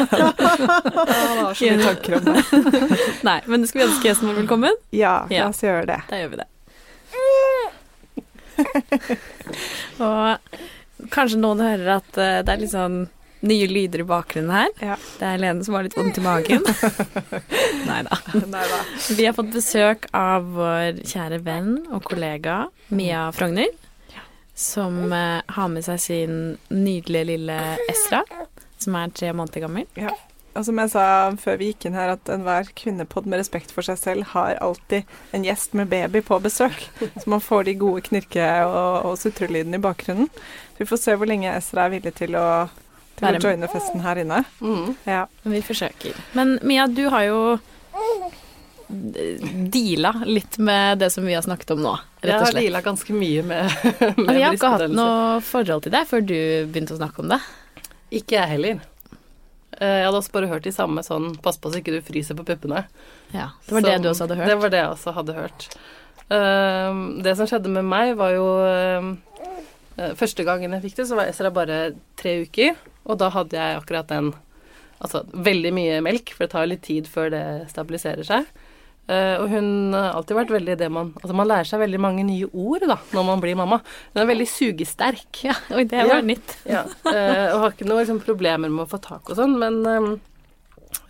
[1.11, 2.41] Han har så mye tanker om det.
[3.27, 4.75] Nei, men skal vi ønske gjesten vår velkommen?
[4.97, 6.01] Ja, la oss gjøre det.
[6.11, 6.49] Da gjør vi det.
[10.05, 12.99] og kanskje noen hører at eh, det er litt sånn
[13.41, 14.73] nye lyder i bakgrunnen her.
[14.81, 14.97] Ja.
[15.19, 16.65] Det er Lene som har litt vondt i magen.
[17.89, 18.19] Nei da.
[19.17, 23.71] Vi har fått besøk av vår kjære venn og kollega Mia Frogner.
[24.61, 26.35] Som uh, har med seg sin
[26.69, 28.21] nydelige lille Esra,
[28.77, 29.87] som er tre måneder gammel.
[29.97, 30.13] Ja.
[30.59, 31.05] Og som jeg sa
[31.39, 35.09] før vi gikk inn her, at enhver kvinnepod med respekt for seg selv har alltid
[35.37, 36.77] en gjest med baby på besøk.
[37.01, 40.29] Så man får de gode knirke- og, og sutrelydene i bakgrunnen.
[40.77, 42.49] Vi får se hvor lenge Esra er villig til å
[43.21, 44.43] til å joine festen her inne.
[44.61, 44.95] Mm.
[45.09, 45.25] Ja.
[45.43, 46.21] Vi forsøker.
[46.37, 47.41] Men Mia, du har jo
[48.91, 52.57] deala litt med det som vi har snakket om nå, rett og slett.
[52.57, 53.75] Jeg har deala ganske mye med,
[54.19, 56.39] med Vi har ikke hatt noe forhold til det før du
[56.73, 57.39] begynte å snakke om det.
[58.21, 58.83] Ikke jeg heller.
[59.79, 62.37] Eh, jeg hadde også bare hørt de samme sånn Pass på så ikke du fryser
[62.39, 62.85] på puppene.
[63.31, 64.51] Ja, Det var som, det du også hadde hørt?
[64.51, 65.67] Det var det jeg også hadde hørt.
[66.31, 71.19] Uh, det som skjedde med meg, var jo uh, Første gangen jeg fikk det, så
[71.19, 71.81] var Esra bare
[72.19, 72.79] tre uker.
[73.09, 74.33] Og da hadde jeg akkurat den
[75.01, 78.49] Altså veldig mye melk, for det tar litt tid før det stabiliserer seg.
[79.09, 82.23] Uh, og hun har alltid vært veldig det man Altså man lærer seg veldig mange
[82.29, 83.81] nye ord da, når man blir mamma.
[84.13, 85.41] Hun er veldig sugesterk.
[85.49, 86.27] Ja, Oi, det var ja.
[86.29, 86.53] nytt.
[86.69, 86.85] ja.
[87.07, 90.11] Uh, og har ikke noen liksom, problemer med å få tak og sånn, men um,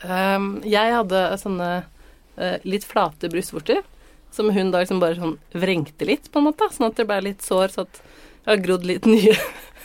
[0.06, 3.82] um, jeg hadde sånne uh, litt flate brystvorter
[4.30, 6.70] som hun da liksom bare sånn vrengte litt, på en måte.
[6.72, 9.34] Sånn at det ble litt sår, så at jeg har grodd litt nye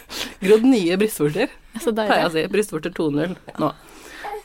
[0.44, 1.54] grodd nye brystvorter.
[1.82, 2.46] Så jeg å si.
[2.52, 3.72] Brystvorter 2.0 nå.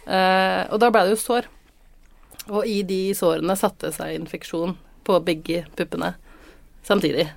[0.06, 1.48] Uh, og da ble det jo sår.
[2.50, 4.74] Og i de sårene satte seg infeksjon
[5.06, 6.14] på begge puppene
[6.86, 7.28] samtidig.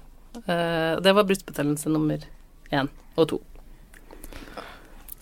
[0.48, 2.24] Uh, det var brystbetennelse nummer
[2.74, 3.42] én og to.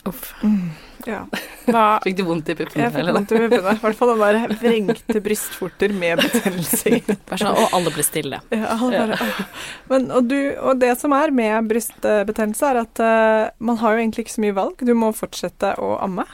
[0.07, 0.31] Uff.
[0.41, 0.71] Mm,
[1.05, 1.25] ja.
[1.67, 2.85] Hva, fikk du vondt i puppene?
[2.87, 3.73] Jeg fikk vondt i puppene.
[3.75, 7.01] I hvert fall den der vrengte brystvorter med betennelse i.
[7.49, 8.41] Og alle ble stille.
[8.53, 9.47] Ja, bare, ja.
[9.91, 14.05] Men, og, du, og, det som er med brystbetennelse, er at uh, man har jo
[14.05, 14.85] egentlig ikke så mye valg.
[14.87, 16.25] Du må fortsette å amme.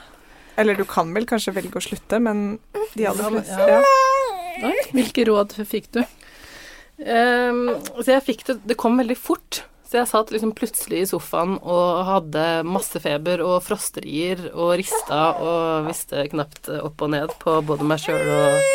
[0.57, 2.57] Eller du kan vel kanskje velge å slutte, men
[2.95, 3.81] de aller fleste ja.
[4.63, 4.71] ja.
[4.89, 6.01] Hvilke råd fikk du?
[6.97, 9.61] Um, så jeg fikk det Det kom veldig fort.
[9.87, 15.19] Så jeg satt liksom plutselig i sofaen og hadde masse feber og frosterier og rista
[15.39, 18.67] og visste knapt opp og ned på både meg sjøl og,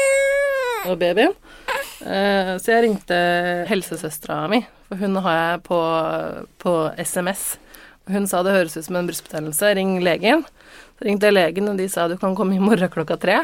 [0.88, 1.36] og babyen.
[2.00, 3.18] Uh, så jeg ringte
[3.68, 5.82] helsesøstera mi, for hun har jeg på,
[6.64, 7.44] på SMS.
[8.08, 10.46] Hun sa det høres ut som en brystbetennelse, ring legen.
[10.96, 13.42] Så ringte jeg legen, og de sa du kan komme i morgen klokka tre.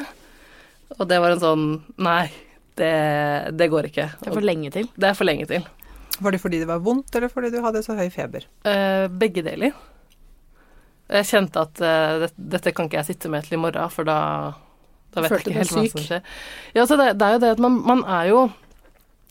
[0.97, 1.67] Og det var en sånn
[2.01, 2.31] Nei,
[2.81, 2.95] det,
[3.61, 4.09] det går ikke.
[4.23, 4.89] Det er for lenge til.
[4.97, 5.69] Det er for lenge til.
[6.19, 8.47] Var det fordi det var vondt, eller fordi du hadde så høy feber?
[8.67, 9.75] Eh, begge deler.
[11.09, 14.09] Jeg kjente at eh, det, dette kan ikke jeg sitte med til i morgen, for
[14.09, 14.19] da,
[15.15, 16.33] da vet Følte jeg ikke helt hva som skjer.
[16.77, 18.49] Ja, så det, det, er jo det at man, man er jo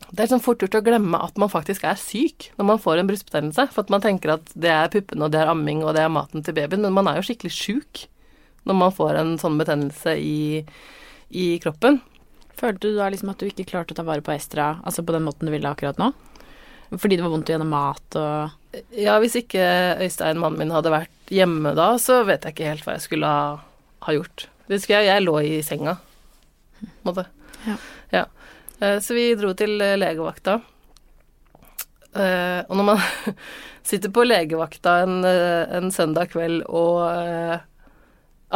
[0.08, 3.02] det er sånn fort gjort å glemme at man faktisk er syk når man får
[3.02, 3.66] en brystbetennelse.
[3.74, 6.14] For at man tenker at det er puppene, og det er amming, og det er
[6.14, 6.86] maten til babyen.
[6.86, 8.06] Men man er jo skikkelig sjuk
[8.68, 10.64] når man får en sånn betennelse i,
[11.36, 12.00] i kroppen.
[12.58, 15.14] Følte du da liksom at du ikke klarte å ta vare på Estra, altså på
[15.16, 16.12] den måten du ville akkurat nå?
[16.94, 19.64] Fordi det var vondt å gjøre mat og Ja, hvis ikke
[20.04, 23.32] Øystein, mannen min, hadde vært hjemme da, så vet jeg ikke helt hva jeg skulle
[23.32, 23.48] ha,
[24.06, 24.48] ha gjort.
[24.68, 25.96] Det husker jeg, jeg lå i senga,
[26.78, 27.26] på en måte.
[27.66, 27.78] Ja.
[28.14, 28.26] ja.
[28.80, 30.60] Eh, så vi dro til eh, legevakta.
[32.14, 33.02] Eh, og når man
[33.90, 37.02] sitter på legevakta en, en søndag kveld og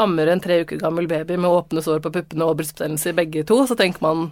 [0.02, 3.46] ammer en tre uker gammel baby med åpne sår på puppene og brystbetennelse i begge
[3.48, 4.30] to, så tenker man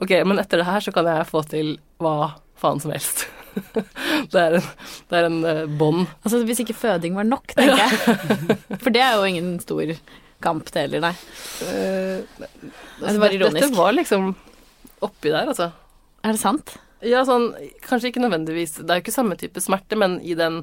[0.00, 3.28] ok, men etter det her så kan jeg få til hva faen som helst.
[4.32, 4.66] det er en,
[5.10, 6.04] det er en uh, bånd.
[6.22, 8.18] Altså hvis ikke føding var nok, tenker jeg.
[8.82, 9.94] For det er jo ingen stor
[10.40, 11.14] kamp, det heller, nei.
[11.68, 12.46] Eh,
[13.00, 13.60] det var ironisk.
[13.60, 14.32] Dette var liksom
[15.04, 15.70] oppi der, altså.
[16.24, 16.76] Er det sant?
[17.04, 20.58] Ja, sånn Kanskje ikke nødvendigvis Det er jo ikke samme type smerte, men i den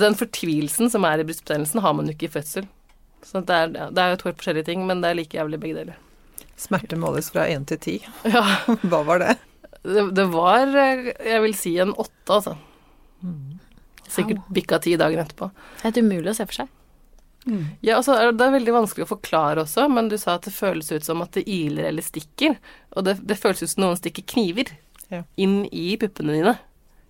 [0.00, 2.66] Den fortvilelsen som er i brystbetennelsen, har man jo ikke i fødsel.
[3.22, 5.60] Så det er, det er jo to helt forskjellige ting, men det er like jævlig
[5.62, 6.00] begge deler.
[6.58, 7.94] Smerte måles fra én til ti.
[8.26, 8.42] Ja,
[8.90, 9.36] Hva var det?
[9.88, 12.56] Det, det var eh, Jeg vil si en åtte, altså.
[14.08, 15.50] Sikkert bikka ti dagen etterpå.
[15.52, 16.74] Det er helt umulig å se for seg.
[17.84, 20.90] Ja, altså, Det er veldig vanskelig å forklare også, men du sa at det føles
[20.92, 22.56] ut som at det iler eller stikker.
[22.96, 24.74] Og det, det føles ut som noen stikker kniver
[25.08, 25.22] Ja.
[25.40, 26.56] inn i puppene dine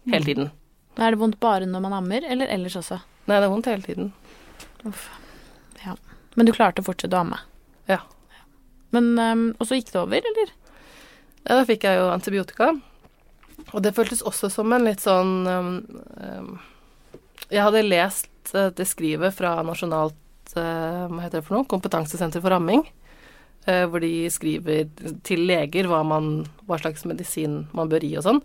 [0.07, 0.51] hele tiden.
[0.99, 3.01] Er det vondt bare når man ammer, eller ellers også?
[3.27, 4.13] Nei, det er vondt hele tiden.
[5.85, 5.95] Ja,
[6.37, 7.39] Men du klarte å fortsette å amme?
[7.91, 7.99] Ja.
[8.95, 10.53] Men, um, Og så gikk det over, eller?
[11.49, 12.75] Ja, da fikk jeg jo antibiotika.
[13.73, 15.73] Og det føltes også som en litt sånn um,
[16.21, 16.51] um,
[17.49, 21.69] Jeg hadde lest uh, det skrivet fra Nasjonalt uh, hva heter det for noe?
[21.69, 22.85] kompetansesenter for amming.
[23.67, 24.89] uh, hvor de skriver
[25.25, 28.45] til leger hva, man, hva slags medisin man bør gi og sånn.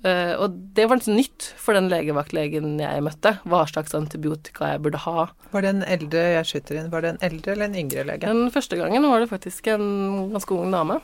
[0.00, 5.02] Og det var litt nytt for den legevaktlegen jeg møtte, hva slags antibiotika jeg burde
[5.02, 5.26] ha.
[5.52, 8.24] Var det en eldre jeg skyter inn, var det en eldre eller en yngre lege?
[8.24, 10.96] Den første gangen var det faktisk en ganske ung dame.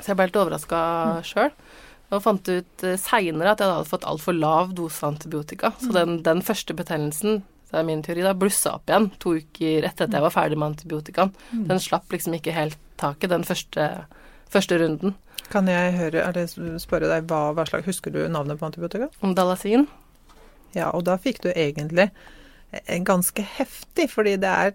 [0.00, 0.78] Så jeg ble helt overraska
[1.26, 1.50] sjøl.
[2.12, 5.72] Og fant ut uh, seinere at jeg hadde fått altfor lav dose antibiotika.
[5.80, 9.86] Så den, den første betennelsen, det er min teori, da blussa opp igjen to uker
[9.88, 11.32] etter at jeg var ferdig med antibiotikaen.
[11.70, 13.88] Den slapp liksom ikke helt taket den første,
[14.52, 15.16] første runden.
[15.50, 19.08] Kan jeg høre, eller spørre deg hva, hva slags Husker du navnet på antibiotika?
[19.36, 19.88] Dalasin.
[20.76, 22.10] Ja, og da fikk du egentlig
[22.90, 24.72] en ganske heftig, fordi det er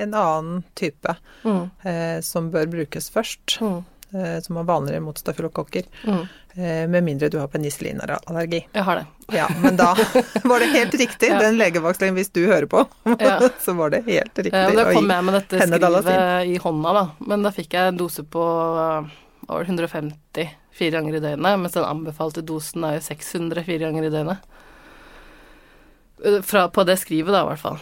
[0.00, 1.70] en annen type Mm.
[1.88, 3.58] eh, som bør brukes først.
[3.62, 3.84] Mm.
[4.14, 5.82] Eh, som er vanligere mot stafylokokker.
[6.06, 6.20] Mm.
[6.54, 8.60] Eh, med mindre du har penicillinallergi.
[8.72, 9.06] Jeg har det.
[9.34, 9.96] Ja, men da
[10.44, 11.30] var det helt riktig.
[11.36, 11.40] Ja.
[11.42, 12.84] Den legevaktlegen, hvis du hører på,
[13.18, 13.40] Ja.
[13.64, 14.54] så var det helt riktig.
[14.54, 17.04] Ja, da kom jeg med dette skrivet i hånda, da.
[17.26, 18.44] Men da fikk jeg en dose på
[18.84, 19.10] eh,
[19.48, 24.06] det, 150 fire ganger i døgnet, mens den anbefalte dosen er jo 600 fire ganger
[24.06, 24.52] i døgnet.
[26.46, 27.80] Fra, på det skrivet, da, i hvert fall.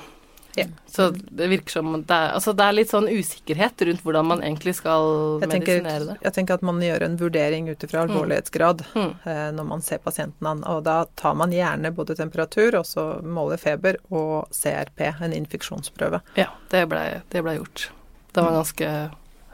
[0.56, 0.64] Ja.
[0.86, 4.42] Så det virker som det er, altså det er litt sånn usikkerhet rundt hvordan man
[4.44, 6.16] egentlig skal jeg tenker, medisinere det.
[6.22, 9.14] jeg tenker at man gjør en vurdering ut ifra alvorlighetsgrad Mm.
[9.26, 10.62] eh, når man ser pasienten an.
[10.70, 16.20] Og da tar man gjerne både temperatur, og så måler feber, og CRP, en infeksjonsprøve.
[16.38, 17.88] Ja, det ble, det ble gjort.
[18.34, 18.92] Den var ganske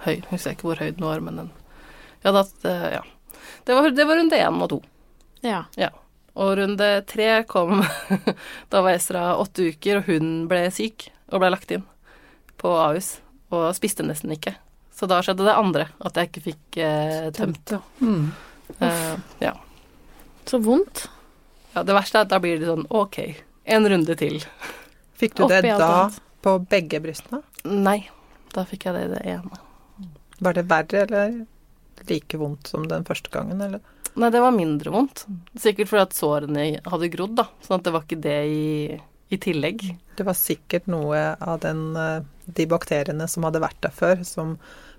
[0.04, 0.14] høy.
[0.20, 1.50] Jeg Husker ikke hvor høy den var, men den
[2.24, 3.02] Ja, da eh, Ja.
[3.64, 4.82] Det var, det var runde én og to.
[5.76, 5.90] Ja.
[6.38, 7.80] Og runde tre kom
[8.72, 11.86] Da var Ezra åtte uker, og hun ble syk og ble lagt inn
[12.60, 13.18] på Ahus.
[13.54, 14.54] Og spiste nesten ikke.
[14.94, 17.72] Så da skjedde det andre, at jeg ikke fikk eh, tømt.
[17.72, 17.80] ja.
[18.04, 18.30] Mm.
[18.78, 19.54] Uh, ja.
[20.46, 21.08] Så vondt.
[21.72, 21.82] ja.
[21.82, 23.18] Det verste er at da blir det sånn ok,
[23.64, 24.38] en runde til.
[25.18, 26.20] Fikk du det da annet.
[26.44, 27.42] på begge brystene?
[27.64, 28.02] Nei,
[28.54, 29.62] da fikk jeg det i det ene.
[30.40, 31.34] Var det verre eller
[32.08, 33.82] like vondt som den første gangen, eller?
[34.18, 35.24] Nei, det var mindre vondt.
[35.58, 37.46] Sikkert fordi at sårene hadde grodd, da.
[37.62, 38.98] Sånn at det var ikke det i,
[39.30, 39.84] i tillegg.
[40.18, 44.56] Det var sikkert noe av den, eh, de bakteriene som hadde vært der før, som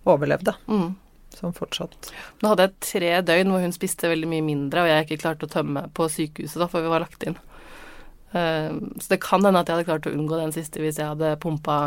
[0.07, 0.55] overlevde.
[0.71, 0.93] Mm.
[1.31, 2.09] Som fortsatt
[2.41, 5.47] Nå hadde jeg tre døgn hvor hun spiste veldig mye mindre, og jeg ikke klarte
[5.47, 7.37] å tømme på sykehuset da, før vi var lagt inn.
[8.31, 11.11] Eh, så det kan hende at jeg hadde klart å unngå den siste hvis jeg
[11.11, 11.77] hadde pumpa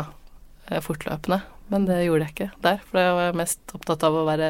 [0.69, 1.41] eh, fortløpende.
[1.73, 4.49] Men det gjorde jeg ikke der, for jeg var mest opptatt av å være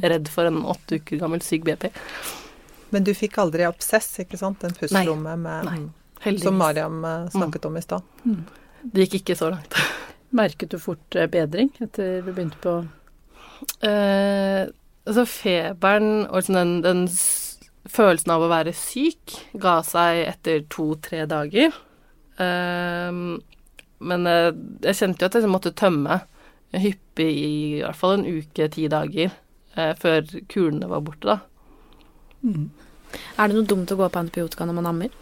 [0.00, 1.90] redd for en åtte uker gammel syk BP.
[2.94, 4.62] Men du fikk aldri absess, ikke sant?
[4.64, 5.78] Den pusterommet med Nei.
[5.82, 5.88] mm,
[6.24, 6.46] Heldigvis.
[6.48, 8.10] Som Mariam snakket snakket om i stad.
[8.84, 9.76] Det gikk ikke så langt.
[10.40, 12.78] Merket du fort eh, bedring etter du begynte på
[13.84, 14.66] Eh,
[15.04, 17.02] altså feberen og liksom den, den
[17.90, 21.74] følelsen av å være syk ga seg etter to-tre dager.
[22.40, 23.20] Eh,
[24.04, 24.50] men eh,
[24.88, 26.22] jeg kjente jo at jeg måtte tømme
[26.82, 29.34] hyppig i, i hvert fall en uke, ti dager,
[29.76, 31.38] eh, før kulene var borte, da.
[33.38, 35.20] Er det noe dumt å gå på antibiotika når man ammer?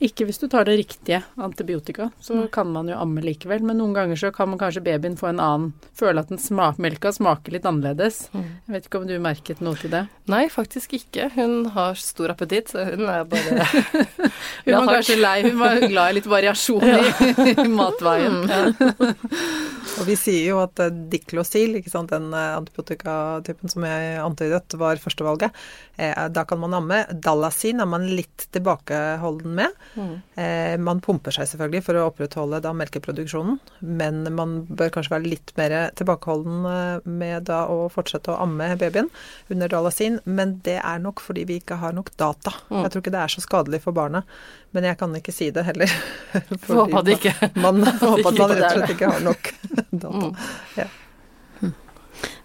[0.00, 3.60] Ikke hvis du tar det riktige antibiotika, så kan man jo amme likevel.
[3.68, 6.70] Men noen ganger så kan man kanskje babyen få en annen Føle at den sma
[6.80, 8.22] melka smaker litt annerledes.
[8.32, 10.06] Jeg vet ikke om du merket noe til det?
[10.32, 11.28] Nei, faktisk ikke.
[11.34, 13.66] Hun har stor appetitt, så hun er bare
[14.64, 18.40] Hun var kanskje lei, hun var glad i litt variasjon i, i matveien.
[18.48, 19.12] Ja.
[20.00, 20.80] Og vi sier jo at
[21.12, 25.56] diklosil, ikke sant, den eh, antibiotikatypen som jeg antydet var førstevalget,
[26.00, 27.02] eh, da kan man amme.
[27.12, 29.76] Dalasin er man litt tilbakeholden med.
[29.94, 30.14] Mm.
[30.38, 35.32] Eh, man pumper seg selvfølgelig for å opprettholde da melkeproduksjonen, men man bør kanskje være
[35.32, 39.10] litt mer tilbakeholden eh, med da å fortsette å amme babyen
[39.50, 42.54] under dalasin, men det er nok fordi vi ikke har nok data.
[42.70, 42.84] Mm.
[42.84, 44.40] Jeg tror ikke det er så skadelig for barnet.
[44.70, 45.90] Men jeg kan ikke si det heller.
[46.64, 49.52] Får håpe at det ikke Man håper at man rett og slett ikke har nok
[49.90, 50.10] data.
[50.14, 50.34] Mm.
[50.78, 51.72] Ja.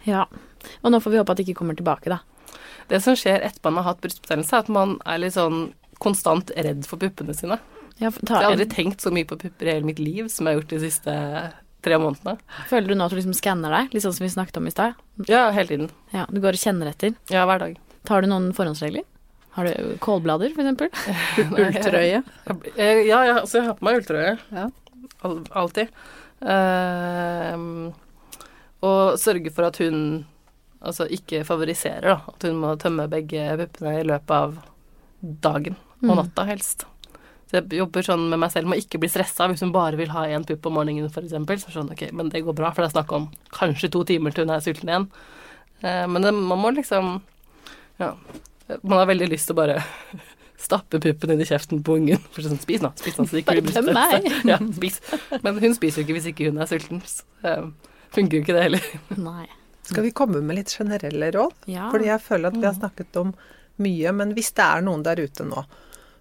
[0.10, 0.23] ja.
[0.81, 2.23] Og nå får vi håpe at det ikke kommer tilbake, da.
[2.89, 5.67] Det som skjer etter man har hatt brystbetennelse, er at man er litt sånn
[6.05, 7.57] konstant redd for puppene sine.
[7.99, 10.55] Ja, jeg har aldri tenkt så mye på pupper i hele mitt liv som jeg
[10.55, 11.13] har gjort de siste
[11.85, 12.37] tre månedene.
[12.69, 14.73] Føler du nå at du liksom skanner deg, litt sånn som vi snakket om i
[14.73, 15.01] stad?
[15.29, 15.91] Ja, hele tiden.
[16.15, 17.13] Ja, Du går og kjenner etter?
[17.31, 17.77] Ja, hver dag.
[18.09, 19.05] Tar du noen forhåndsregler?
[19.55, 21.05] Har du kålblader, f.eks.?
[21.61, 22.21] Ulltrøye?
[22.75, 24.35] Ja, ja, altså jeg har på meg ulltrøye.
[24.51, 24.67] Ja.
[25.55, 25.93] Alltid.
[26.43, 27.93] Uh,
[28.85, 30.25] og sørge for at hun
[30.85, 32.17] altså ikke favoriserer, da.
[32.33, 34.59] At hun må tømme begge puppene i løpet av
[35.45, 35.79] dagen.
[36.01, 36.15] Og mm.
[36.21, 36.88] natta, helst.
[37.45, 39.99] Så jeg jobber sånn med meg selv med å ikke bli stressa hvis hun bare
[39.99, 41.67] vil ha én pupp om morgenen, f.eks.
[41.67, 44.34] Så sånn, ok, men det går bra, for det er snakk om kanskje to timer
[44.34, 45.08] til hun er sulten igjen.
[45.86, 47.17] Eh, men det, man må liksom
[48.01, 48.15] Ja
[48.81, 49.81] man har veldig lyst til å bare
[50.65, 52.21] stappe puppen inn i kjeften på ungen.
[52.34, 54.29] For sånn, spis nå, spis nå, så ikke blir meg.
[54.51, 55.01] Ja, spis.
[55.43, 57.03] Men hun spiser jo ikke hvis ikke hun er sulten.
[57.10, 57.67] Så eh,
[58.15, 58.89] funker jo ikke det heller.
[59.19, 59.45] Nei.
[59.86, 61.67] Skal vi komme med litt generelle råd?
[61.69, 61.91] Ja.
[61.93, 63.36] Fordi jeg føler at vi har snakket om
[63.81, 64.13] mye.
[64.15, 65.65] Men hvis det er noen der ute nå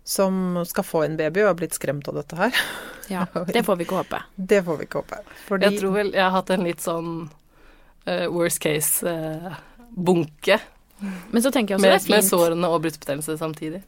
[0.05, 2.53] som skal få en baby og har blitt skremt av dette her
[3.09, 4.21] Ja, det får vi ikke håpe.
[4.37, 5.19] Det får vi ikke håpe.
[5.45, 10.57] Fordi Jeg tror vel jeg har hatt en litt sånn uh, worst case-bunke.
[10.57, 13.83] Uh, men så tenker jeg også med, det er fint Med sårene og brystbetennelse samtidig.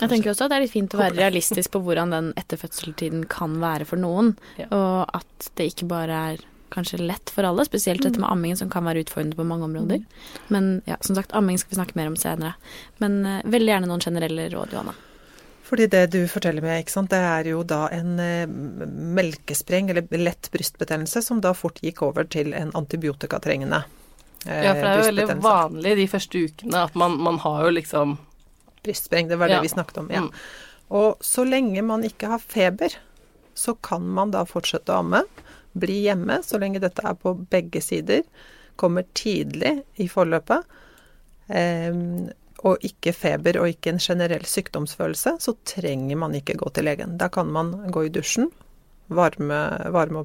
[0.00, 3.24] Jeg tenker også at det er litt fint å være realistisk på hvordan den etterfødseltiden
[3.32, 4.34] kan være for noen.
[4.60, 4.68] Ja.
[4.72, 8.70] Og at det ikke bare er kanskje lett for alle, spesielt dette med ammingen som
[8.72, 10.02] kan være utfordrende på mange områder.
[10.52, 12.54] Men ja, som sagt, amming skal vi snakke mer om senere.
[13.02, 14.94] Men uh, veldig gjerne noen generelle råd, Johanna.
[15.68, 18.44] Fordi det du forteller meg, ikke sant, det er jo da en uh,
[19.20, 23.84] melkespreng, eller lett brystbetennelse, som da fort gikk over til en antibiotikatrengende
[24.42, 27.74] ja, for det er jo veldig vanlig de første ukene at man, man har jo
[27.76, 28.16] liksom
[28.82, 29.62] Brystspreng, det var det ja.
[29.62, 30.08] vi snakket om.
[30.10, 30.24] ja.
[30.24, 30.32] Mm.
[30.92, 32.96] Og så lenge man ikke har feber,
[33.54, 35.22] så kan man da fortsette å amme.
[35.72, 38.22] Bli hjemme så lenge dette er på begge sider.
[38.76, 40.68] Kommer tidlig i forløpet.
[41.48, 41.92] Eh,
[42.62, 47.16] og ikke feber og ikke en generell sykdomsfølelse, så trenger man ikke gå til legen.
[47.18, 48.52] Da kan man gå i dusjen,
[49.10, 49.58] varme,
[49.90, 50.22] varme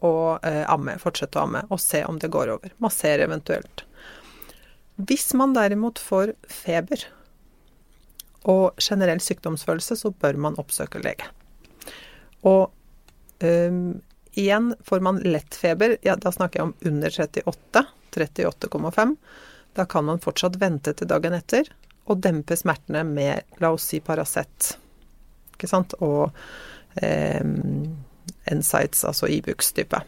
[0.00, 2.72] og eh, amme, fortsette å amme, og se om det går over.
[2.80, 3.84] Massere eventuelt.
[4.96, 7.04] Hvis man derimot får feber
[8.48, 11.28] og generell sykdomsfølelse, så bør man oppsøke lege.
[12.48, 12.70] Og
[13.44, 14.00] um,
[14.38, 19.16] igjen, får man lett feber, ja, da snakker jeg om under 38, 38,5,
[19.78, 21.68] da kan man fortsatt vente til dagen etter
[22.10, 24.74] og dempe smertene med, la oss si, Paracet.
[25.54, 25.94] Ikke sant?
[26.02, 26.30] Og
[27.02, 27.44] eh,
[28.50, 30.00] Insights, altså Ibux-type.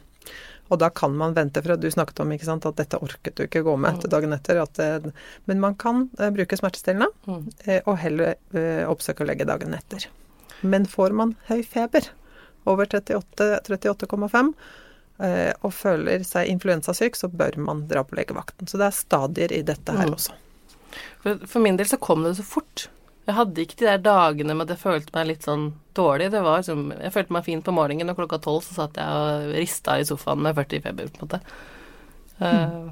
[0.73, 3.45] Og da kan man vente, for at du snakket om sant, at dette orket du
[3.45, 4.63] ikke gå med til dagen etter.
[4.73, 5.13] Det,
[5.45, 7.45] men man kan eh, bruke smertestillende, mm.
[7.67, 10.09] eh, og heller eh, oppsøke lege dagen etter.
[10.63, 12.09] Men får man høy feber,
[12.69, 14.55] over 38,5,
[15.63, 18.67] og føler seg influensasyk, så bør man dra på legevakten.
[18.67, 20.17] Så det er stadier i dette her mm.
[20.17, 20.35] også.
[21.23, 22.89] For, for min del så kom det så fort.
[23.23, 26.33] Jeg hadde ikke de der dagene med at jeg følte meg litt sånn dårlig.
[26.35, 29.21] Det var som, Jeg følte meg fin på morgenen, og klokka tolv så satt jeg
[29.21, 31.41] og rista i sofaen med 40 i feber, på en måte.
[32.41, 32.91] Mm.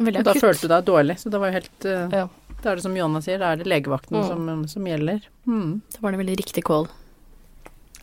[0.00, 2.26] Uh, og da følte du deg dårlig, så det var jo helt uh, ja.
[2.60, 4.26] Da er det som Jonna sier, da er det legevakten mm.
[4.28, 5.24] som, som, gjelder.
[5.48, 5.80] Mm.
[5.94, 6.90] Da var det veldig riktig call.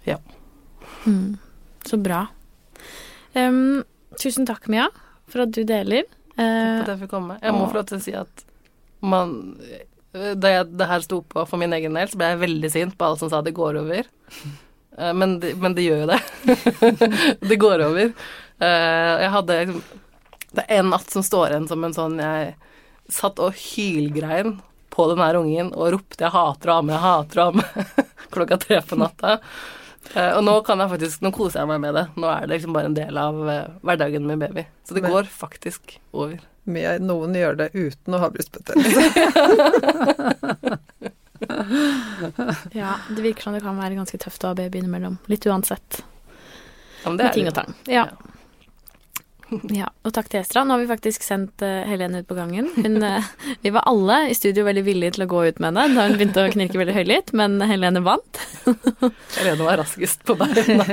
[0.07, 0.17] Ja.
[1.07, 1.37] Mm.
[1.87, 2.25] Så bra.
[3.33, 3.83] Um,
[4.19, 4.89] tusen takk, Mia,
[5.31, 6.07] for at du deler.
[6.35, 7.37] Uh, takk for at jeg fikk komme.
[7.41, 8.43] Jeg må få lov til å si at
[9.07, 9.37] man
[10.17, 12.95] da jeg, det her sto på for min egen del, så ble jeg veldig sint
[12.97, 14.07] på alle som sa det går over.
[14.97, 16.21] Uh, men, det, men, det, gjør jo det.
[17.51, 18.13] det går over.
[18.57, 19.81] Uh, jeg hadde liksom
[20.57, 22.55] Det er en natt som står igjen som en sånn Jeg
[23.13, 24.55] satt og hylgrein
[24.89, 28.57] på den her ungen og ropte 'jeg hater å amme, jeg hater å amme' klokka
[28.57, 29.37] tre på natta.
[30.13, 32.05] Uh, og nå kan jeg faktisk, nå koser jeg meg med det.
[32.15, 33.33] Nå er det liksom bare en del av
[33.85, 34.63] hverdagen med baby.
[34.87, 39.01] Så det men, går faktisk over med noen gjør det uten å ha brystbetennelse.
[42.71, 45.17] ja, det virker som det kan være ganske tøft å ha baby innimellom.
[45.31, 46.01] Litt uansett.
[47.03, 47.75] Ja, men det er ting og tang.
[47.85, 48.07] Ja.
[48.09, 48.33] Ja,
[50.05, 50.63] og takk til Estra.
[50.65, 52.69] Nå har vi faktisk sendt uh, Helene ut på gangen.
[52.75, 53.27] Hun, uh,
[53.63, 56.17] vi var alle i studio veldig villige til å gå ut med henne da hun
[56.19, 58.41] begynte å knirke veldig høylytt, men Helene vant.
[59.37, 60.85] Helene var raskest på beina.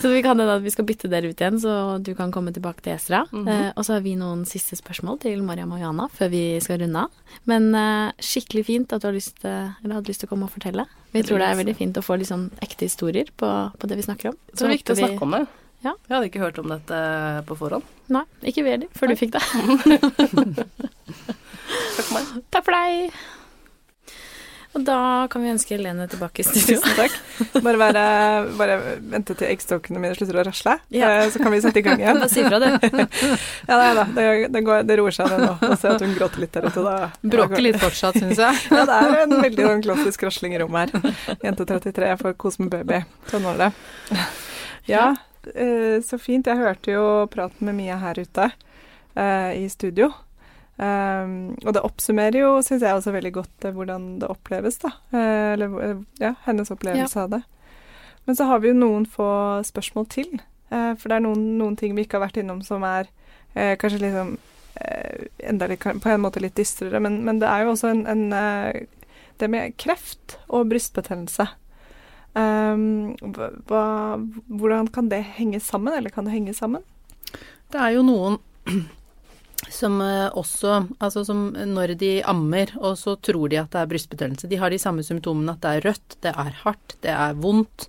[0.00, 2.54] så vi kan hende at vi skal bytte dere ut igjen, så du kan komme
[2.56, 3.24] tilbake til Estra.
[3.30, 3.66] Mm -hmm.
[3.68, 6.80] uh, og så har vi noen siste spørsmål til Mariam og Johanna før vi skal
[6.80, 7.10] runde av.
[7.44, 7.72] Men
[8.20, 10.86] skikkelig fint at du har lyst, eller hadde lyst til å komme og fortelle.
[11.12, 14.02] Vi tror det er veldig fint å få sånn ekte historier på, på det vi
[14.02, 14.36] snakker om.
[14.52, 15.46] Så, er viktig å snakke om det.
[15.84, 15.92] Ja.
[16.08, 16.98] Jeg hadde ikke hørt om dette
[17.46, 17.86] på forhånd.
[18.12, 19.42] Nei, ikke vi heller, før du fikk det.
[21.96, 22.36] Takk for meg.
[22.54, 23.16] Takk for deg.
[24.76, 26.76] Og da kan vi ønske Helene tilbake i studio.
[26.76, 27.14] Tusen takk.
[27.64, 28.02] Bare, være,
[28.58, 28.74] bare
[29.08, 31.12] vente til eggstokkene mine slutter å rasle, ja.
[31.22, 32.18] Eh, så kan vi sette i gang igjen.
[32.20, 32.66] Bare si fra, du.
[33.70, 34.04] ja, nei da.
[34.18, 35.54] Det, det, går, det, roer seg det nå.
[35.70, 36.84] Og ser at hun gråter litt der ute.
[36.84, 36.96] Da,
[37.36, 38.60] Bråker litt fortsatt, syns jeg.
[38.68, 41.38] ja, det er en veldig sånn klassisk rasling i rommet her.
[41.46, 43.00] Jente 33 får kos med baby.
[43.32, 43.70] Sånn var det.
[44.92, 45.08] Ja,
[46.06, 46.46] så fint.
[46.46, 48.50] Jeg hørte jo praten med Mia her ute
[49.16, 50.10] eh, i studio.
[50.76, 54.90] Um, og det oppsummerer jo, syns jeg også veldig godt, eh, hvordan det oppleves, da.
[55.08, 57.24] Eh, eller eh, ja, hennes opplevelse ja.
[57.24, 57.42] av det.
[58.26, 59.28] Men så har vi jo noen få
[59.64, 60.34] spørsmål til.
[60.68, 63.08] Eh, for det er noen, noen, ting vi ikke har vært innom som er
[63.54, 64.36] eh, kanskje liksom
[64.76, 67.00] enda litt, på en måte litt dystrere.
[67.00, 68.24] Men, men, det er jo også en, en
[69.40, 71.46] Det med kreft og brystbetennelse.
[72.36, 74.18] Um, hva,
[74.52, 76.84] hvordan kan det henge sammen, eller kan det henge sammen?
[77.72, 78.36] Det er jo noen
[79.72, 83.88] som eh, også Altså som når de ammer, og så tror de at det er
[83.90, 84.50] brystbetennelse.
[84.50, 87.88] De har de samme symptomene at det er rødt, det er hardt, det er vondt.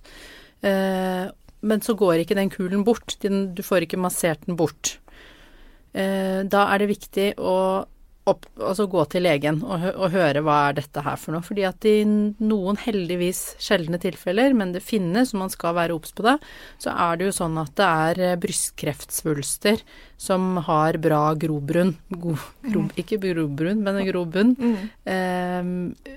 [0.64, 1.28] Eh,
[1.68, 3.18] men så går ikke den kulen bort.
[3.20, 4.98] du får ikke massert den bort.
[5.92, 7.84] Eh, da er det viktig å
[8.30, 11.44] opp, altså gå til legen og, og, høre hva er dette her for noe.
[11.46, 16.14] Fordi at i noen heldigvis sjeldne tilfeller, men det finnes, og man skal være obs
[16.16, 16.36] på det,
[16.82, 19.84] så er det jo sånn at det er eh, brystkreftsvulster
[20.20, 21.96] som har bra grobunn.
[22.14, 22.94] Gro, gro, mm.
[23.00, 24.56] Ikke grobunn, men grobunn.
[24.58, 24.88] Mm.
[25.08, 26.16] Eh,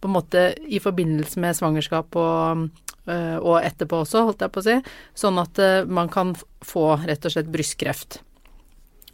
[0.00, 2.68] på en måte i forbindelse med svangerskap og,
[3.06, 4.76] eh, og etterpå også, holdt jeg på å si.
[5.14, 8.20] Sånn at eh, man kan få rett og slett brystkreft.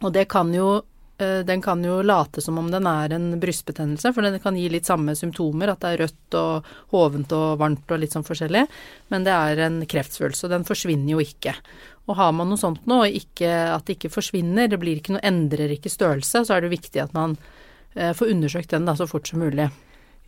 [0.03, 0.81] Og det kan jo
[1.17, 4.89] den kan jo late som om den er en brystbetennelse, for den kan gi litt
[4.89, 8.63] samme symptomer, at det er rødt og hovent og varmt og litt sånn forskjellig,
[9.13, 11.53] men det er en kreftsvulst, og den forsvinner jo ikke.
[12.09, 15.15] Og har man noe sånt nå, og ikke, at det ikke forsvinner, det blir ikke
[15.15, 17.37] noe, endrer ikke størrelse, så er det viktig at man
[17.95, 19.69] eh, får undersøkt den da så fort som mulig.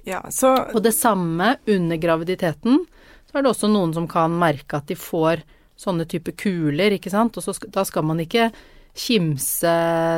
[0.08, 0.54] Ja, så...
[0.72, 2.86] Og det samme under graviditeten,
[3.26, 5.44] så er det også noen som kan merke at de får
[5.76, 8.52] sånne type kuler, ikke sant, og så, da skal man ikke
[8.96, 9.72] kimse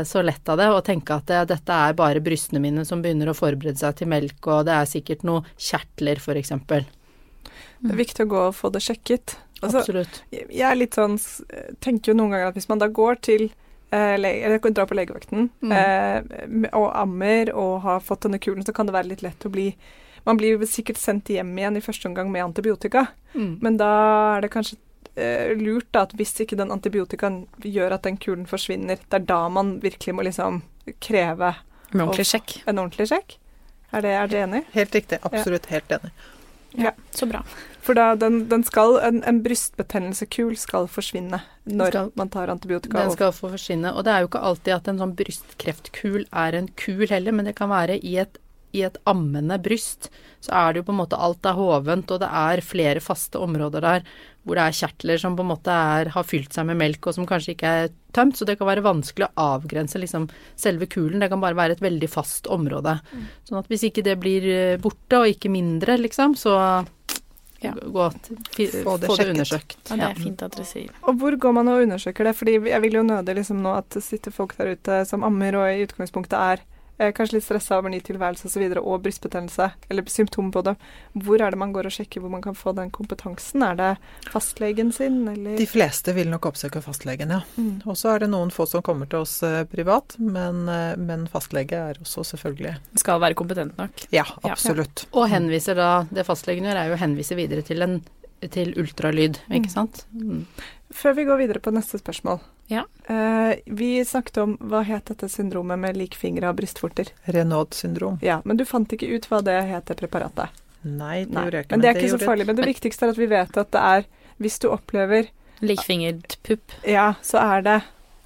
[0.06, 3.32] så lett av det og tenke at det, dette er bare brystene mine som begynner
[3.32, 6.54] å forberede seg til melk, og det er sikkert noe kjertler, f.eks.
[7.78, 9.38] Det er viktig å gå og få det sjekket.
[9.62, 10.22] Altså, Absolutt.
[10.32, 11.16] Jeg er litt sånn
[11.82, 13.48] Tenker jo noen ganger at hvis man da går til
[13.90, 15.72] eh, eller dra på legevakten mm.
[15.74, 19.54] eh, og ammer og har fått denne kulen, så kan det være litt lett å
[19.54, 19.72] bli
[20.28, 23.58] Man blir sikkert sendt hjem igjen i første omgang med antibiotika, mm.
[23.64, 23.90] men da
[24.36, 24.78] er det kanskje
[25.58, 29.40] lurt da, at hvis ikke den antibiotikaen gjør at den kulen forsvinner, det er da
[29.50, 30.62] man virkelig må liksom
[31.04, 31.56] kreve
[31.94, 32.58] En ordentlig sjekk.
[32.68, 33.38] En ordentlig sjekk.
[33.96, 34.64] Er, det, er det enig?
[34.74, 35.20] Helt riktig.
[35.24, 35.78] Absolutt ja.
[35.78, 36.12] helt enig.
[36.78, 37.42] Ja, så bra.
[37.82, 43.00] For da, den, den skal, en, en brystbetennelsekul skal forsvinne når skal, man tar antibiotika.
[43.00, 43.94] Den skal få forsvinne.
[43.96, 47.48] Og det er jo ikke alltid at en sånn brystkreftkul er en kul heller, men
[47.48, 48.38] det kan være i et
[48.78, 50.12] i et ammende bryst,
[50.44, 53.42] så er det jo på en måte alt er hovent, og det er flere faste
[53.42, 54.10] områder der
[54.48, 57.18] hvor det er kjertler som på en måte er, har fylt seg med melk, og
[57.18, 58.38] som kanskje ikke er tømt.
[58.40, 61.20] Så det kan være vanskelig å avgrense liksom selve kulen.
[61.20, 62.96] Det kan bare være et veldig fast område.
[63.12, 63.26] Mm.
[63.50, 66.56] Sånn at hvis ikke det blir eh, borte, og ikke mindre, liksom, så
[67.60, 67.74] ja.
[67.76, 68.40] gå til,
[68.86, 69.78] få det, få det undersøkt.
[69.90, 70.96] Ja, det er fint at dere sier.
[71.04, 72.36] Og hvor går man og undersøker det?
[72.40, 75.60] Fordi jeg vil jo nøde liksom nå at det sitter folk der ute som ammer
[75.60, 76.66] og i utgangspunktet er
[76.98, 80.76] kanskje litt stressa over ny tilværelse osv., og, så og brystbetennelse, eller symptomer på det.
[81.14, 83.66] Hvor er det man går og sjekker hvor man kan få den kompetansen?
[83.66, 83.92] Er det
[84.34, 87.42] fastlegen sin, eller De fleste vil nok oppsøke fastlegen, ja.
[87.58, 87.84] Mm.
[87.86, 91.28] Og så er det noen få som kommer til oss eh, privat, men, eh, men,
[91.32, 94.08] fastlege er også selvfølgelig Skal være kompetent nok.
[94.14, 95.06] Ja, absolutt.
[95.08, 95.14] Ja.
[95.20, 98.00] Og henviser da Det fastlegen gjør, er jo å henvise videre til en
[98.54, 99.74] til ultralyd, ikke mm.
[99.74, 100.04] sant.
[100.14, 100.44] Mm.
[100.90, 102.40] Før vi går videre på neste spørsmål.
[102.72, 102.84] Ja.
[103.10, 107.12] Uh, vi snakket om hva het dette syndromet med likfingre og brystvorter?
[107.32, 108.20] Renaud syndrom.
[108.24, 110.64] Ja, Men du fant ikke ut hva det het, preparatet?
[110.88, 111.76] Nei, det gjorde jeg ikke.
[111.76, 112.48] Men det er ikke så farlig.
[112.48, 114.08] Men det viktigste er at vi vet at det er
[114.38, 116.76] Hvis du opplever Likfingret pupp.
[116.86, 117.80] Ja, så er det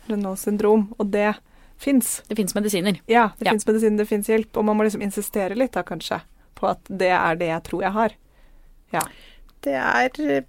[0.09, 1.33] Renaud syndrom, og det
[1.79, 2.21] fins.
[2.27, 2.99] Det fins medisiner.
[3.07, 3.53] Ja, det ja.
[3.53, 6.19] fins medisiner, det fins hjelp, og man må liksom insistere litt da, kanskje,
[6.59, 8.17] på at det er det jeg tror jeg har.
[8.91, 9.05] Ja.
[9.63, 10.43] Det er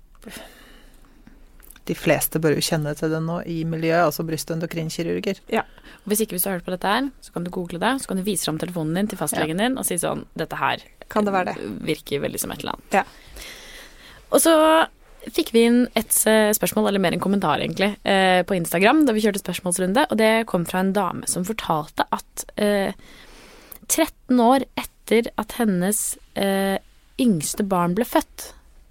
[1.89, 5.41] de fleste bør jo kjenne til det nå i miljøet, altså brystendokrinkirurger.
[5.51, 5.65] Ja.
[6.05, 7.93] Og Hvis ikke hvis du har hørt på dette her, så kan du google det,
[8.03, 10.83] så kan du vise fram telefonen din til fastlegen din og si sånn Dette her
[11.13, 11.71] Kan det være det?
[11.87, 12.97] virker veldig som et eller annet.
[13.03, 13.05] Ja.
[14.33, 14.55] Og så
[15.33, 19.13] fikk vi inn et eh, spørsmål, eller mer en kommentar egentlig, eh, på Instagram da
[19.15, 22.95] vi kjørte spørsmålsrunde, og det kom fra en dame som fortalte at eh,
[23.87, 26.01] 13 år etter at hennes
[26.35, 26.79] eh,
[27.23, 28.49] yngste barn ble født,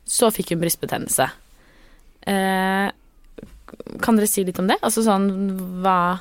[0.08, 1.28] så fikk hun brystbetennelse.
[2.28, 2.91] Eh,
[4.01, 4.78] kan dere si litt om det?
[4.86, 5.30] Altså sånn
[5.82, 6.19] hva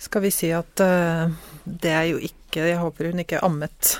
[0.00, 1.28] Skal vi si at eh,
[1.64, 3.98] det er jo ikke Jeg håper hun ikke ammet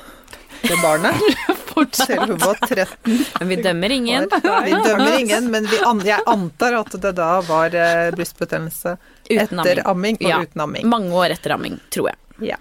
[0.61, 1.17] det barnet.
[1.97, 4.27] Selv hun var 13 Men vi dømmer ingen.
[4.29, 8.93] Vi dømmer ingen, men vi an, jeg antar at det da var eh, brystbetennelse
[9.31, 9.87] etter amming.
[9.89, 10.41] amming og Ja.
[10.45, 10.85] uten amming.
[10.91, 12.19] Mange år etter amming, tror jeg.
[12.51, 12.59] Ja.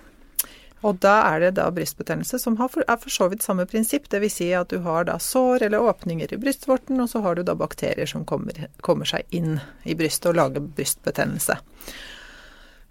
[0.87, 4.07] Og da er det da brystbetennelse som for, er for så vidt samme prinsipp.
[4.11, 4.37] Dvs.
[4.39, 7.57] Si at du har da sår eller åpninger i brystvorten, og så har du da
[7.59, 11.59] bakterier som kommer, kommer seg inn i brystet og lager brystbetennelse.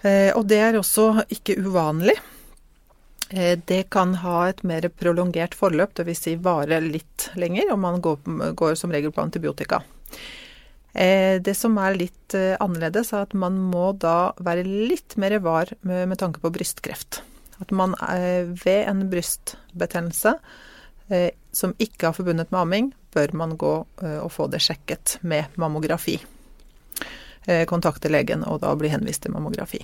[0.05, 2.19] Eh, og det er også ikke uvanlig.
[3.31, 6.21] Eh, det kan ha et mer prolongert forløp, dvs.
[6.27, 8.21] Si vare litt lenger, og man går,
[8.57, 9.81] går som regel på antibiotika.
[10.93, 15.39] Eh, Det som er litt eh, annerledes, er at man må da være litt mer
[15.41, 17.23] var med tanke på brystkreft.
[17.61, 20.35] At man eh, ved en brystbetennelse
[21.11, 25.19] eh, som ikke er forbundet med amming, bør man gå eh, og få det sjekket
[25.23, 26.19] med mammografi.
[27.65, 29.79] Kontakte legen og da bli henvist til mammografi.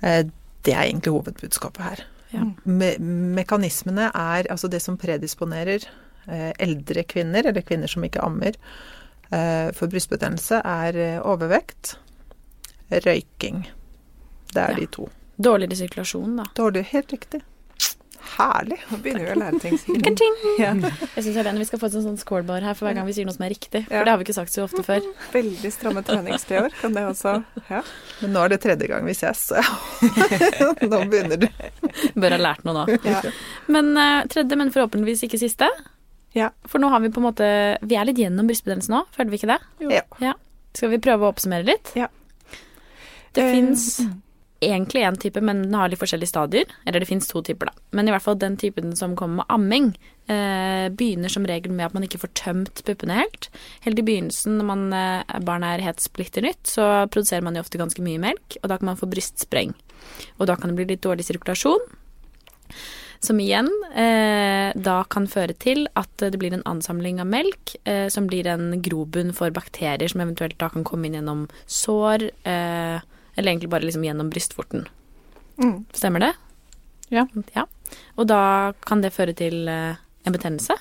[0.00, 2.00] Det er egentlig hovedbudskapet her.
[2.32, 2.46] Ja.
[2.64, 2.94] Me
[3.36, 8.56] mekanismene er altså det som predisponerer eh, eldre kvinner, eller kvinner som ikke ammer,
[9.30, 11.98] eh, for brystbetennelse, er overvekt,
[12.90, 13.66] røyking.
[14.54, 14.80] Det er Ja.
[14.80, 15.10] de to.
[15.36, 16.44] Dårligere sirkulasjon, da.
[16.54, 17.40] Dårlig, helt riktig.
[18.34, 18.78] Herlig.
[18.88, 19.74] Nå begynner vi å lære ting.
[20.64, 20.70] Ja.
[20.78, 23.26] Jeg syns Helene vi skal få et sånn scorebar her for hver gang vi sier
[23.28, 23.82] noe som er riktig.
[23.88, 24.04] For Ja.
[24.06, 25.04] det har vi ikke sagt så ofte før.
[25.34, 26.70] Veldig stramme treningstiår.
[26.80, 27.34] Kan det også
[27.68, 27.82] Ja.
[28.22, 29.60] Men nå er det tredje gang vi ses, så
[30.88, 31.48] nå begynner du.
[32.16, 32.98] Bør ha lært noe nå.
[33.04, 33.20] ja.
[33.70, 35.68] Men uh, tredje, men forhåpentligvis ikke siste.
[36.34, 36.48] Ja.
[36.66, 37.46] For nå har vi på en måte
[37.86, 40.00] Vi er litt gjennom brystbetennelse nå, føler vi ikke det?
[40.24, 40.32] Ja.
[40.74, 41.92] Skal vi prøve å oppsummere litt?
[41.98, 42.08] Ja.
[43.34, 44.00] Det Eh, fins
[44.62, 46.70] egentlig én type, men den har litt forskjellige stadier.
[46.86, 47.84] Eller det fins to typer, da.
[47.96, 49.90] Men i hvert fall den typen som kommer med amming,
[50.26, 53.50] eh, begynner som regel med at man ikke får tømt puppene helt.
[53.84, 57.62] Helt i begynnelsen, når man, eh, barnet er helt splitter nytt, så produserer man jo
[57.62, 59.74] ofte ganske mye melk, og da kan man få brystspreng.
[60.38, 61.80] Og da kan det bli litt dårlig sirkulasjon.
[63.24, 68.08] Som igjen eh, da kan føre til at det blir en ansamling av melk, eh,
[68.08, 73.00] som blir en grobunn for bakterier som eventuelt da kan komme inn gjennom sår, eh,
[73.34, 74.88] eller egentlig bare liksom gjennom brystvorten.
[75.60, 75.84] Mm.
[75.92, 76.32] Stemmer det?
[77.14, 77.26] Ja.
[77.54, 77.66] ja.
[78.18, 80.76] Og da kan det føre til eh, en betennelse.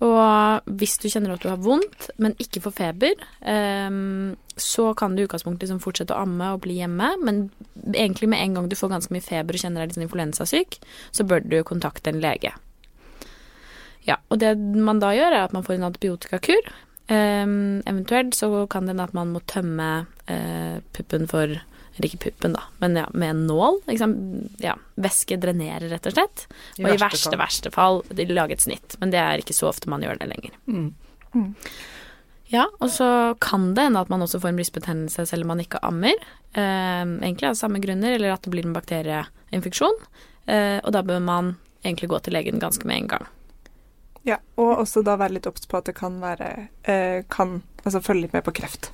[0.00, 5.12] Og hvis du kjenner at du har vondt, men ikke får feber, ehm, så kan
[5.12, 7.42] du i utgangspunktet liksom fortsette å amme og bli hjemme, men
[7.92, 10.78] egentlig med en gang du får ganske mye feber og kjenner deg litt sånn influensasyk,
[11.12, 12.54] så bør du kontakte en lege.
[14.08, 16.72] Ja, og det man da gjør, er at man får en antibiotikakur.
[17.10, 19.88] Ehm, eventuelt så kan det hende at man må tømme
[20.30, 21.58] uh, puppen for
[21.96, 23.80] Eller ikke puppen, da, men ja, med en nål.
[23.88, 24.12] Liksom,
[24.62, 26.44] ja, væske drenerer, rett og slett.
[26.78, 27.40] I og i verste verste, fall.
[27.42, 28.94] verste fall de lage et snitt.
[29.02, 30.54] Men det er ikke så ofte man gjør det lenger.
[30.70, 30.94] Mm.
[32.54, 33.08] Ja, og så
[33.42, 36.14] kan det hende at man også får en brystbetennelse selv om man ikke ammer.
[36.54, 40.00] Eh, egentlig av samme grunner, eller at det blir en bakterieinfeksjon.
[40.46, 41.52] Eh, og da bør man
[41.82, 43.28] egentlig gå til legen ganske med en gang.
[44.28, 44.36] Ja.
[44.60, 46.50] Og også da være litt obs på at det kan være
[46.84, 48.92] eh, Kan altså følge litt med på kreft.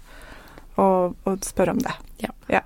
[0.77, 1.95] Og, og spørre om det.
[2.23, 2.63] Ja.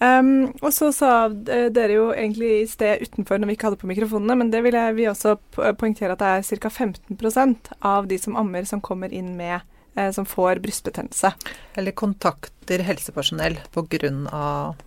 [0.00, 3.80] Um, og så sa eh, dere jo egentlig i sted utenfor når vi ikke hadde
[3.82, 6.70] på mikrofonene, men det vil jeg vi også poengtere at det er ca.
[6.72, 9.58] 15% av de som ammer, som kommer inn med
[10.00, 11.34] eh, som får brystbetennelse.
[11.76, 14.14] Eller kontakter helsepersonell pga.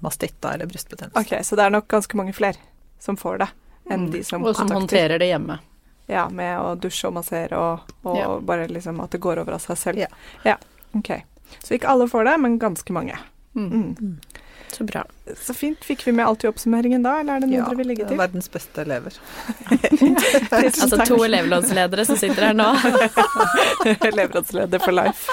[0.01, 1.21] mastitta eller brystbetennelse.
[1.21, 2.57] Ok, Så det er nok ganske mange flere
[2.99, 3.51] som får det,
[3.93, 4.49] enn de som Mm.
[4.49, 5.59] Og som håndterer det hjemme.
[6.11, 8.27] Ja, med å dusje og massere og, og Ja.
[8.43, 9.97] bare liksom at det går over av seg selv.
[10.03, 10.07] Ja.
[10.43, 10.57] ja.
[10.93, 11.13] Ok.
[11.63, 13.17] Så ikke alle får det, men ganske mange.
[13.55, 13.69] Mm.
[13.95, 14.17] Mm.
[14.73, 15.03] Så bra.
[15.37, 15.77] Så fint.
[15.85, 18.07] Fikk vi med alt i oppsummeringen da, eller er det noe Ja, dere vil legge
[18.07, 18.15] til?
[18.17, 19.13] Ja, verdens beste elever.
[20.53, 22.65] Altså to elevrådsledere som sitter her nå.
[24.09, 25.29] Elevrådsleder for life.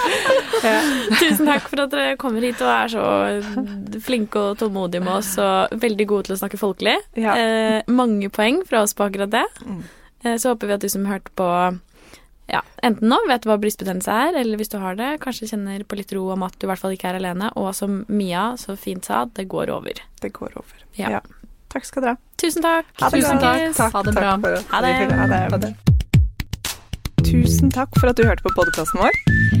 [0.63, 0.75] Ja.
[1.17, 5.33] Tusen takk for at dere kommer hit og er så flinke og tålmodige med oss,
[5.41, 6.97] og veldig gode til å snakke folkelig.
[7.17, 7.33] Ja.
[7.37, 9.45] Eh, mange poeng fra oss på akkurat det.
[9.65, 9.81] Mm.
[10.23, 11.47] Eh, så håper vi at du som hørte på,
[12.51, 15.97] ja, enten nå vet hva brystbetennelse er, eller hvis du har det, kanskje kjenner på
[15.99, 18.75] litt ro om at du i hvert fall ikke er alene, og som Mia så
[18.77, 20.01] fint sa, det går over.
[20.21, 20.83] Det går over.
[20.99, 21.21] Ja.
[21.71, 22.21] Takk skal dere ha.
[22.41, 22.85] Tusen takk.
[22.99, 23.53] Ha det Tusen bra.
[23.55, 23.75] takk.
[23.77, 24.37] Takk, Ha det takk bra.
[24.43, 24.93] for Ha det.
[25.15, 25.41] Ha det.
[25.53, 25.73] Ha det.
[27.23, 29.60] Tusen takk for at du hørte på podkasten vår.